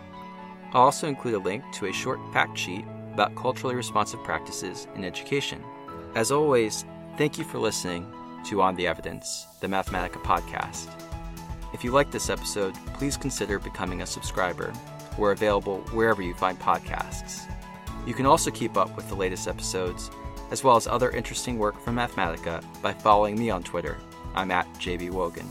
[0.74, 2.84] I'll also include a link to a short fact sheet
[3.14, 5.64] about culturally responsive practices in education.
[6.16, 6.84] As always,
[7.18, 8.06] thank you for listening
[8.48, 10.90] to On the Evidence, the Mathematica podcast.
[11.74, 14.74] If you like this episode, please consider becoming a subscriber.
[15.18, 17.52] We're available wherever you find podcasts.
[18.06, 20.10] You can also keep up with the latest episodes,
[20.52, 23.98] as well as other interesting work from Mathematica, by following me on Twitter.
[24.36, 25.50] I'm at JB Wogan.